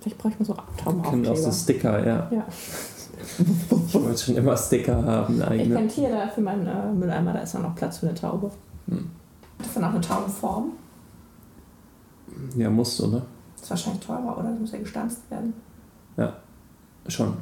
[0.00, 1.52] Vielleicht brauche ich mal so Können auch so Taubenaufkleber.
[1.52, 2.28] Sticker, ja.
[2.30, 2.46] Ja.
[3.88, 5.74] Ich wollte schon immer Sticker haben, Ich eigene.
[5.74, 8.50] kenne hier da für meinen äh, Mülleimer, da ist dann noch Platz für eine Taube.
[8.88, 9.10] Hm.
[9.58, 10.72] Das ist dann auch eine Taubenform.
[12.56, 13.22] Ja, muss, oder?
[13.60, 14.50] Das ist wahrscheinlich teurer, oder?
[14.50, 15.52] Das muss ja gestanzt werden.
[17.06, 17.34] Schon.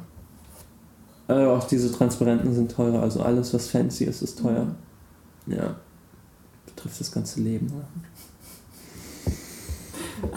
[1.27, 4.65] Also auch diese Transparenten sind teurer, also alles, was fancy ist, ist teuer.
[5.45, 5.53] Mhm.
[5.53, 5.75] Ja.
[6.65, 7.85] Betrifft das ganze Leben, oder?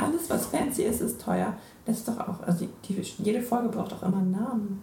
[0.03, 1.55] Alles, was fancy ist, ist teuer.
[1.87, 4.83] Das ist doch auch, also die, die, jede Folge braucht auch immer einen Namen.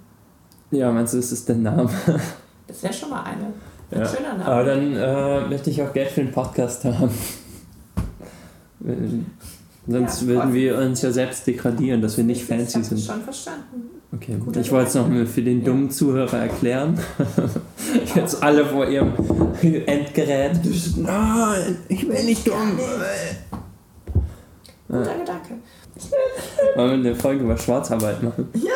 [0.72, 1.90] Ja, meinst du, ist der Name?
[2.68, 3.46] Das wäre schon mal eine.
[3.92, 4.06] Ein Ja.
[4.06, 4.46] schöner Name.
[4.46, 7.10] Aber dann äh, möchte ich auch Geld für den Podcast haben.
[9.88, 13.00] Sonst Ja, würden wir uns ja selbst degradieren, dass wir nicht ich fancy habe sind.
[13.00, 13.90] schon verstanden.
[14.14, 15.24] Okay, Guter ich wollte es noch Gedanke.
[15.26, 17.00] mal für den dummen Zuhörer erklären.
[18.16, 19.14] Jetzt alle vor ihrem
[19.86, 20.60] Endgerät.
[20.98, 22.78] Nein, ich will nicht dumm.
[24.88, 25.54] Guter Gedanke.
[26.76, 28.48] Wollen wir eine Folge über Schwarzarbeit machen?
[28.54, 28.72] Ja.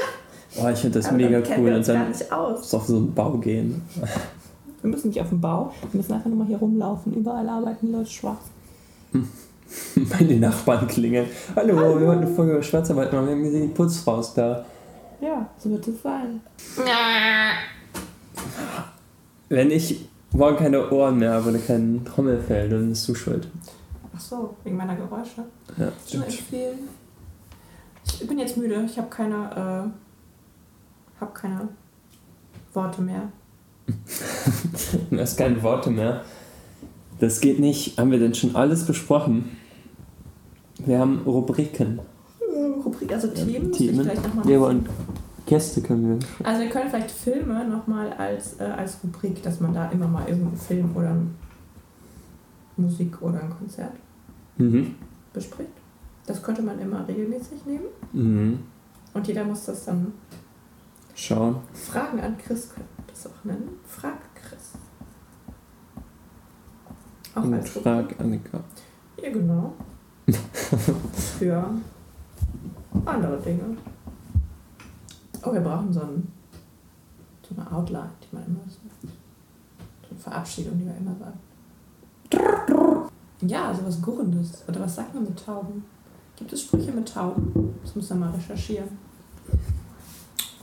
[0.57, 1.65] Oh, ich finde das Aber mega cool.
[1.65, 2.73] wir Und uns gar dann nicht aus.
[2.73, 3.81] auf so einen Bau gehen.
[4.81, 7.13] Wir müssen nicht auf den Bau, wir müssen einfach nur mal hier rumlaufen.
[7.13, 8.39] Überall arbeiten Leute schwarz.
[9.95, 11.27] Meine Nachbarn klingeln.
[11.55, 13.27] Hallo, wir wollten eine Folge über Schwarzarbeit machen.
[13.27, 14.65] Wir haben gesehen, die Putzfrau ist da.
[15.21, 16.41] Ja, so wird es sein.
[19.49, 23.47] Wenn ich morgen keine Ohren mehr habe oder kein Trommelfell, dann bist du schuld.
[24.15, 25.43] Ach so, wegen meiner Geräusche.
[25.77, 26.25] Ja, stimmt.
[26.25, 26.79] empfehlen.
[28.05, 28.83] Ich bin jetzt müde.
[28.85, 31.69] Ich habe keine, äh, hab keine
[32.73, 33.31] Worte mehr.
[35.09, 36.23] Du hast keine Worte mehr.
[37.19, 37.97] Das geht nicht.
[37.97, 39.57] Haben wir denn schon alles besprochen?
[40.85, 41.99] Wir haben Rubriken.
[42.83, 44.03] Rubrik, also Themen, muss ich Themen.
[44.03, 44.49] vielleicht nochmal.
[44.49, 44.89] Ja, und
[45.45, 46.45] Gäste können wir.
[46.47, 50.27] Also wir können vielleicht Filme nochmal als, äh, als Rubrik, dass man da immer mal
[50.27, 51.15] irgendeinen Film oder
[52.77, 53.93] Musik oder ein Konzert
[54.57, 54.95] Mhm.
[55.33, 55.69] bespricht.
[56.25, 57.85] Das könnte man immer regelmäßig nehmen.
[58.13, 58.59] Mhm.
[59.13, 60.13] Und jeder muss das dann
[61.15, 61.57] Schauen.
[61.73, 63.69] Fragen an Chris könnte man das auch nennen.
[63.85, 64.71] Frag Chris.
[67.35, 67.83] Auch Und als Rubrik.
[67.83, 68.59] frag Annika.
[69.21, 69.73] Ja, genau.
[71.39, 71.69] Für
[73.05, 73.77] andere Dinge.
[75.43, 76.31] Oh, wir brauchen so, ein,
[77.47, 79.15] so eine Outline, die man immer sagt.
[80.03, 81.37] So eine Verabschiedung, die man immer sagt.
[83.41, 84.63] Ja, sowas Gurrendes.
[84.67, 85.83] Oder was sagt man mit Tauben?
[86.35, 87.73] Gibt es Sprüche mit Tauben?
[87.83, 88.89] Das muss man mal recherchieren.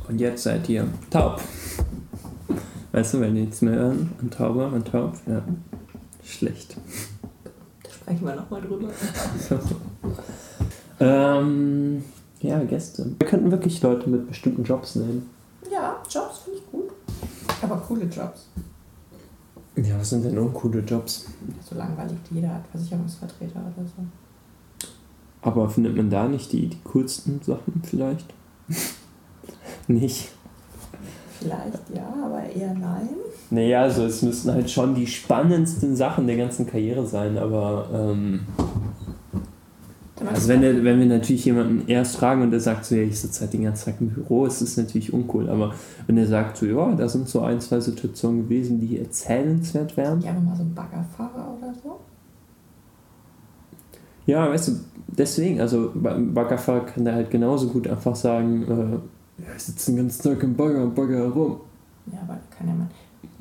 [0.09, 1.41] Und jetzt seid ihr taub.
[2.93, 5.43] Weißt du, wenn die nichts mehr hören, und Taube, und taub, ja.
[6.25, 6.77] Schlecht.
[8.09, 8.89] Sprechen wir nochmal drüber.
[10.99, 12.03] ähm,
[12.41, 13.05] ja, Gäste.
[13.19, 15.29] Wir könnten wirklich Leute mit bestimmten Jobs nehmen.
[15.71, 16.91] Ja, Jobs finde ich gut.
[17.61, 18.49] Aber coole Jobs.
[19.77, 21.27] Ja, was sind denn uncoole Jobs?
[21.69, 24.87] So langweilig jeder hat, Versicherungsvertreter oder so.
[25.43, 28.33] Aber findet man da nicht die, die coolsten Sachen vielleicht?
[29.87, 30.31] nicht.
[31.39, 33.11] Vielleicht ja, aber eher nein.
[33.51, 38.40] Naja, also es müssten halt schon die spannendsten Sachen der ganzen Karriere sein, aber ähm,
[40.26, 43.18] also wenn, der, wenn wir natürlich jemanden erst fragen und der sagt so, ja, ich
[43.20, 45.72] sitze halt den ganzen Tag im Büro, ist das natürlich uncool, aber
[46.07, 50.20] wenn er sagt so, ja, da sind so ein, zwei Situationen gewesen, die erzählenswert wären,
[50.20, 52.01] Ja, aber mal so ein Baggerfahrer oder so.
[54.26, 54.72] ja, weißt du,
[55.07, 59.92] deswegen, also beim Baggerfahrer kann der halt genauso gut einfach sagen, äh, ja, ich sitze
[59.92, 61.61] den ganzen Tag im Bagger und bagger herum.
[62.12, 62.88] Ja, aber kann ja man.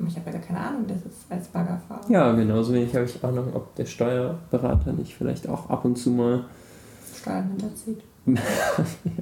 [0.06, 2.08] Ich habe ja gar keine Ahnung, das ist als Baggerfahrer.
[2.08, 6.10] Ja, genauso wenig habe ich Ahnung, ob der Steuerberater nicht vielleicht auch ab und zu
[6.10, 6.44] mal
[7.20, 8.00] Steuern hinterzieht.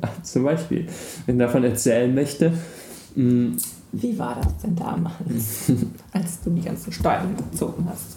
[0.02, 0.88] Ja, zum Beispiel,
[1.26, 2.52] wenn davon erzählen möchte.
[3.14, 3.52] mm,
[3.92, 5.70] Wie war das denn damals,
[6.12, 8.16] als du die ganzen Steuern gezogen hast?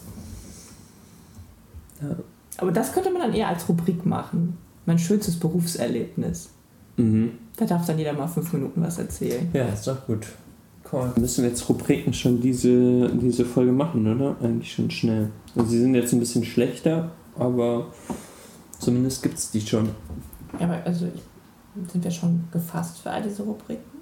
[2.02, 2.16] Ja.
[2.58, 4.58] Aber das könnte man dann eher als Rubrik machen.
[4.86, 6.50] Mein schönstes Berufserlebnis.
[6.98, 7.32] Mhm.
[7.56, 9.50] Da darf dann jeder mal fünf Minuten was erzählen.
[9.54, 10.26] Ja, ist doch gut.
[10.92, 11.12] Cool.
[11.18, 14.36] Müssen wir jetzt Rubriken schon diese, diese Folge machen, oder?
[14.42, 15.30] Eigentlich schon schnell.
[15.56, 17.88] Also sie sind jetzt ein bisschen schlechter, aber
[18.80, 19.90] zumindest gibt es die schon.
[20.60, 21.06] Ja, aber also
[21.92, 24.00] sind wir schon gefasst für all diese Rubriken?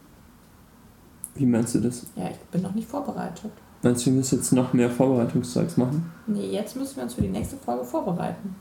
[1.35, 2.07] Wie meinst du das?
[2.15, 3.51] Ja, ich bin noch nicht vorbereitet.
[3.83, 6.11] Meinst du, wir müssen jetzt noch mehr Vorbereitungszeugs machen?
[6.25, 8.55] Nee, jetzt müssen wir uns für die nächste Folge vorbereiten.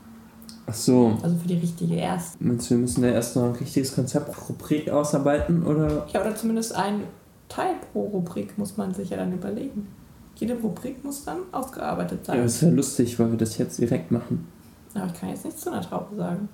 [0.67, 1.17] Ach so.
[1.23, 2.37] Also für die richtige erste.
[2.43, 6.05] Meinst du, wir müssen da erst noch ein richtiges Konzept, Rubrik ausarbeiten, oder?
[6.13, 7.01] Ja, oder zumindest ein
[7.49, 9.87] Teil pro Rubrik muss man sich ja dann überlegen.
[10.35, 12.37] Jede Rubrik muss dann ausgearbeitet sein.
[12.37, 14.47] Ja, das ist ja lustig, weil wir das jetzt direkt machen.
[14.93, 16.47] Aber ich kann jetzt nichts zu einer Taube sagen.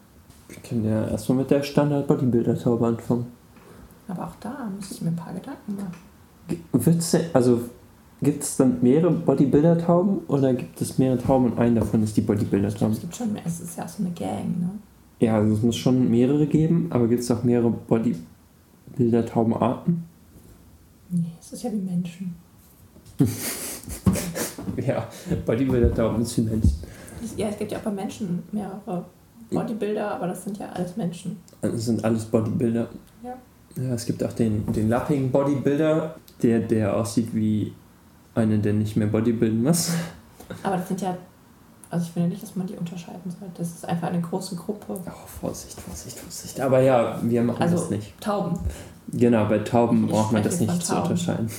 [0.47, 3.25] Wir können ja erstmal mit der Standard-Bodybuilder-Taube anfangen.
[4.07, 5.91] Aber auch da müsste ich mir ein paar Gedanken machen.
[6.73, 7.61] Wird's, also
[8.21, 12.21] gibt es dann mehrere Bodybuilder-Tauben oder gibt es mehrere Tauben und einen davon ist die
[12.21, 12.93] Bodybuilder-Taube?
[12.93, 13.43] es gibt schon mehr.
[13.45, 14.69] Es ist ja auch so eine Gang, ne?
[15.19, 20.05] Ja, also es muss schon mehrere geben, aber gibt es auch mehrere Bodybuilder-Taubenarten?
[21.13, 22.35] Nee, es ist ja wie Menschen.
[24.77, 25.07] Ja,
[25.45, 26.73] Bodybuilder-Tauben ist wie Menschen.
[27.37, 29.05] Ja, es gibt ja auch bei Menschen mehrere
[29.51, 31.37] Bodybuilder, aber das sind ja alles Menschen.
[31.61, 32.87] Also es sind alles Bodybuilder.
[33.23, 33.35] Ja.
[33.75, 37.73] Ja, es gibt auch den, den lappigen Bodybuilder, der, der aussieht wie
[38.35, 39.91] einer, der nicht mehr bodybuilden muss.
[40.63, 41.17] Aber das sind ja,
[41.93, 43.53] also ich finde nicht, dass man die unterscheiden sollte.
[43.55, 44.97] Das ist einfach eine große Gruppe.
[45.05, 46.59] Oh, Vorsicht, Vorsicht, Vorsicht.
[46.59, 48.19] Aber ja, wir machen Also das nicht.
[48.19, 48.57] Tauben.
[49.09, 51.51] Genau, bei Tauben Ich braucht man das nicht zu unterscheiden.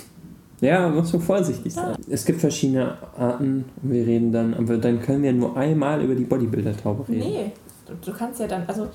[0.61, 1.97] Ja, man muss so vorsichtig sein.
[2.11, 3.67] Es gibt verschiedene Arten.
[3.83, 7.21] Wir reden dann, aber dann können wir nur einmal über die Bodybuilder-Taube reden.
[7.21, 7.53] Nee,
[7.87, 8.89] du, du kannst ja dann, also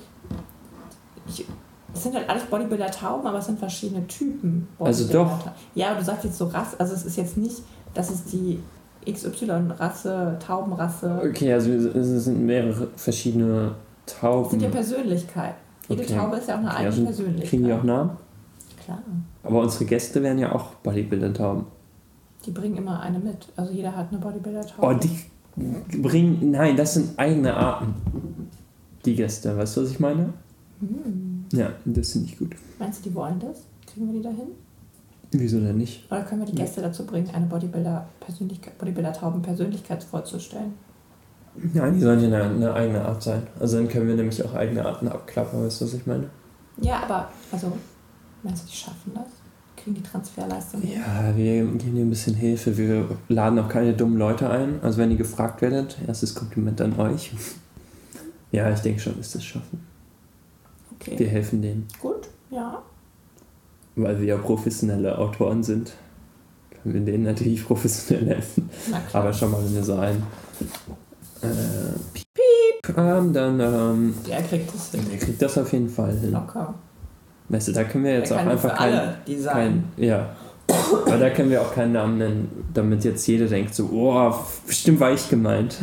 [1.26, 1.46] ich,
[1.94, 4.68] es sind halt alles Bodybuilder-Tauben, aber es sind verschiedene Typen.
[4.78, 5.52] Also Bodybuilder-Tauben.
[5.74, 7.62] Ja, aber du sagst jetzt so Rasse, also es ist jetzt nicht,
[7.94, 8.58] dass es die
[9.06, 13.74] XY-Rasse, Taubenrasse, Okay, also es sind mehrere verschiedene
[14.06, 14.60] es sind Tauben.
[14.60, 15.56] ja Persönlichkeiten.
[15.88, 16.14] Jede Okay.
[16.16, 17.48] Taube ist ja auch eine Okay, eigene also Persönlichkeit.
[17.50, 18.10] Kriegen die auch Namen?
[18.84, 19.02] Klar.
[19.42, 21.64] Aber unsere Gäste wären ja auch Bodybuilder-Tauben.
[22.46, 23.48] Die bringen immer eine mit.
[23.56, 24.86] Also jeder hat eine Bodybuilder-Taube.
[24.86, 26.50] Oh, die bringen.
[26.50, 27.94] Nein, das sind eigene Arten.
[29.04, 30.32] Die Gäste, weißt du, was ich meine?
[30.80, 31.44] Hm.
[31.52, 32.54] Ja, das finde ich gut.
[32.78, 33.62] Meinst du, die wollen das?
[33.92, 34.48] Kriegen wir die dahin?
[35.32, 36.10] Wieso denn nicht?
[36.10, 40.74] Oder können wir die Gäste dazu bringen, eine Bodybuilder-Persönlichkeit, Bodybuilder-Tauben-Persönlichkeit vorzustellen?
[41.72, 43.42] Nein, die sollen ja eine, eine eigene Art sein.
[43.58, 46.30] Also dann können wir nämlich auch eigene Arten abklappern, weißt du, was ich meine?
[46.78, 47.72] Ja, aber, also,
[48.42, 49.26] meinst du, die schaffen das?
[49.76, 50.82] Kriegen die Transferleistung?
[50.86, 52.76] Ja, wir geben dir ein bisschen Hilfe.
[52.76, 54.78] Wir laden auch keine dummen Leute ein.
[54.82, 57.32] Also wenn ihr gefragt werdet, erstes Kompliment an euch.
[58.52, 59.86] Ja, ich denke schon, dass das schaffen.
[61.04, 61.86] Wir Okay, helfen denen.
[62.02, 62.82] gut, ja.
[63.96, 65.92] Weil wir ja professionelle Autoren sind,
[66.82, 68.70] können wir denen natürlich professionell helfen.
[69.12, 70.22] Aber schon mal, wenn wir so ein
[71.42, 71.46] äh,
[72.12, 72.24] Piep,
[72.82, 75.00] Piep haben, dann ähm, Der kriegt es hin.
[75.10, 76.32] der kriegt das auf jeden Fall hin.
[76.32, 76.74] Locker.
[77.48, 78.76] Weißt du, da können wir jetzt auch einfach
[79.26, 80.36] für kein, ja.
[81.04, 84.32] Aber da können wir auch keinen Namen nennen, damit jetzt jeder denkt so, oh,
[84.66, 85.78] bestimmt war ich gemeint.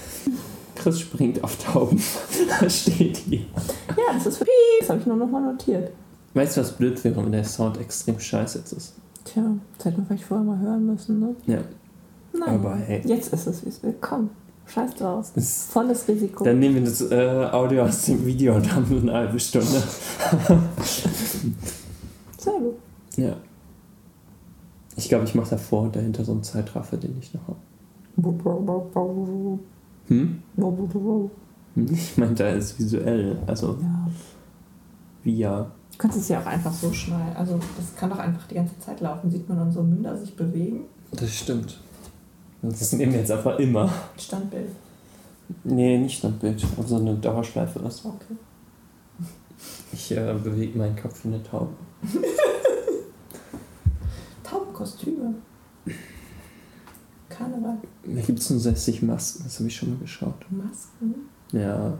[0.76, 2.00] Chris springt auf Tauben.
[2.60, 3.40] da steht hier.
[3.40, 4.46] Ja, das ist für
[4.80, 5.90] Das habe ich nur nochmal notiert.
[6.34, 8.94] Weißt du, was blöd wäre, wenn der Sound extrem scheiße jetzt ist?
[9.24, 9.42] Tja,
[9.76, 11.34] das hätten wir vielleicht vorher mal hören müssen, ne?
[11.46, 11.60] Ja.
[12.38, 12.48] Nein.
[12.56, 13.00] Aber hey.
[13.06, 13.94] Jetzt ist es, wie es will.
[14.00, 14.30] Komm,
[14.66, 15.32] scheiß draus.
[15.34, 16.44] Das- Volles Risiko.
[16.44, 19.66] Dann nehmen wir das äh, Audio aus dem Video und haben nur eine halbe Stunde.
[22.38, 22.74] Sehr gut.
[23.16, 23.36] Ja.
[24.96, 27.58] Ich glaube, ich mache davor und dahinter so einen Zeitraffer, den ich noch habe.
[30.08, 30.42] Hm?
[31.90, 34.08] Ich meinte, da ist visuell, also Ja.
[35.22, 35.70] via.
[35.94, 37.36] Du kannst es ja auch einfach so schneiden.
[37.36, 39.30] Also das kann doch einfach die ganze Zeit laufen.
[39.30, 40.86] Sieht man unsere Münder sich bewegen.
[41.12, 41.78] Das stimmt.
[42.62, 43.88] Das nehmen wir jetzt einfach immer.
[44.18, 44.70] Standbild.
[45.62, 48.04] Nee, nicht Standbild, aber so eine Dauerschleife ist.
[48.04, 48.34] Okay.
[49.92, 51.74] Ich äh, bewege meinen Kopf wie eine Taube.
[54.42, 55.34] Taubenkostüme.
[57.28, 57.78] Karneval.
[58.04, 60.44] Da gibt es nur 60 Masken, das habe ich schon mal geschaut.
[60.50, 61.14] Masken.
[61.52, 61.96] Ja,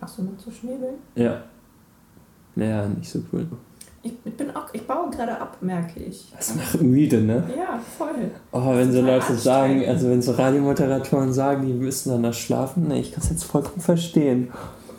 [0.00, 0.94] Achso, nur zu Schnäbeln.
[1.14, 1.42] ja.
[2.58, 3.46] Ja, nicht so cool.
[4.02, 6.32] Ich, bin auch, ich baue gerade ab, merke ich.
[6.36, 7.44] Das macht müde, ne?
[7.56, 8.30] Ja, voll.
[8.52, 13.00] Oh, wenn so Leute sagen, also wenn so Radiomoderatoren sagen, die müssen danach schlafen, nee,
[13.00, 14.52] ich kann es jetzt vollkommen verstehen.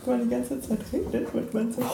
[0.05, 1.81] Weil die ganze Zeit regnet, wird man so.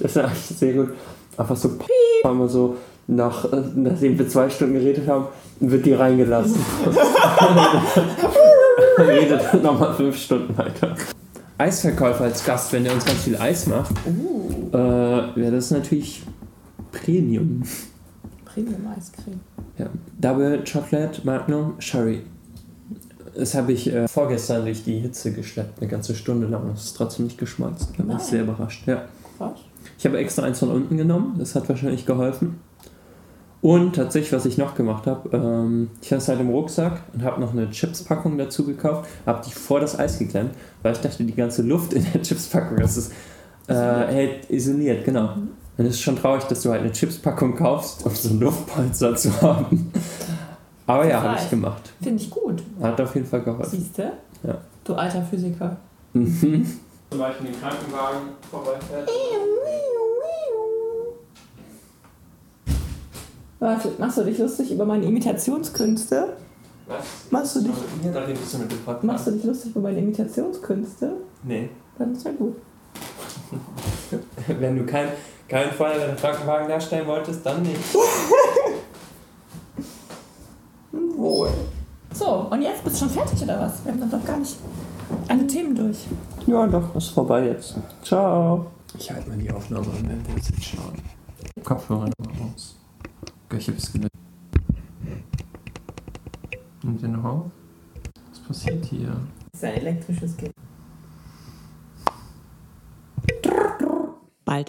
[0.00, 0.90] Das ist eigentlich sehr gut.
[1.36, 1.78] Einfach so,
[2.24, 5.26] einmal so, nach, äh, nachdem wir zwei Stunden geredet haben,
[5.60, 6.56] wird die reingelassen.
[8.98, 10.96] Redet dann nochmal fünf Stunden weiter.
[11.58, 16.24] Eisverkäufer als Gast, wenn der uns ganz viel Eis macht, Uh, äh, wäre das natürlich
[16.90, 17.62] Premium.
[18.44, 19.40] Premium-Eiscreme.
[19.78, 19.86] Ja.
[20.20, 22.22] Double Chocolate Magnum Sherry.
[23.36, 26.70] Das habe ich äh, vorgestern durch die Hitze geschleppt, eine ganze Stunde lang.
[26.72, 27.88] Das ist trotzdem nicht geschmolzen.
[27.96, 28.86] Da war ich sehr überrascht.
[28.86, 29.04] Ja.
[29.98, 32.60] Ich habe extra eins von unten genommen, das hat wahrscheinlich geholfen.
[33.64, 37.22] Und tatsächlich, was ich noch gemacht habe, ähm, ich hatte es halt im Rucksack und
[37.24, 40.50] habe noch eine Chips-Packung dazu gekauft, habe die vor das Eis geklemmt,
[40.82, 43.12] weil ich dachte, die ganze Luft in der Chips-Packung, das ist
[43.68, 45.30] äh, hält isoliert, genau.
[45.78, 49.16] Und es ist schon traurig, dass du halt eine Chips-Packung kaufst, um so ein Luftpolster
[49.16, 49.90] zu haben.
[50.86, 51.90] Aber ja, habe ich gemacht.
[52.02, 52.62] Finde ich gut.
[52.82, 53.78] Hat auf jeden Fall geholfen.
[53.78, 54.12] Siehst du?
[54.46, 54.58] Ja.
[54.84, 55.74] Du alter Physiker.
[56.12, 56.70] Mhm.
[57.08, 59.08] Zum Beispiel den Krankenwagen vorbeifährt.
[63.64, 66.36] Warte, machst du dich lustig über meine Imitationskünste?
[66.86, 67.04] Was?
[67.30, 69.04] Machst du dich, mit Podcast.
[69.04, 71.12] machst du dich lustig über meine Imitationskünste?
[71.44, 71.70] Nee.
[71.96, 72.56] Dann ist ja gut.
[74.60, 75.08] Wenn du kein,
[75.48, 77.80] kein Feuer deinen Krankenwagen darstellen wolltest, dann nicht.
[81.16, 81.48] Wohl.
[82.12, 83.82] So, und jetzt bist du schon fertig oder was?
[83.82, 84.56] Wir haben dann doch gar nicht
[85.26, 86.04] alle Themen durch.
[86.46, 87.76] Ja, doch, ist vorbei jetzt.
[88.02, 88.66] Ciao.
[88.98, 91.00] Ich halte mal die Aufnahme an, wenn wir jetzt schauen.
[91.64, 92.76] Kopfhörer nochmal aus.
[93.52, 94.10] Ich hab's gelöst.
[96.82, 97.50] Nimmt ihr noch auf?
[98.30, 99.16] Was passiert hier?
[99.52, 100.52] Das ist ein elektrisches Kind.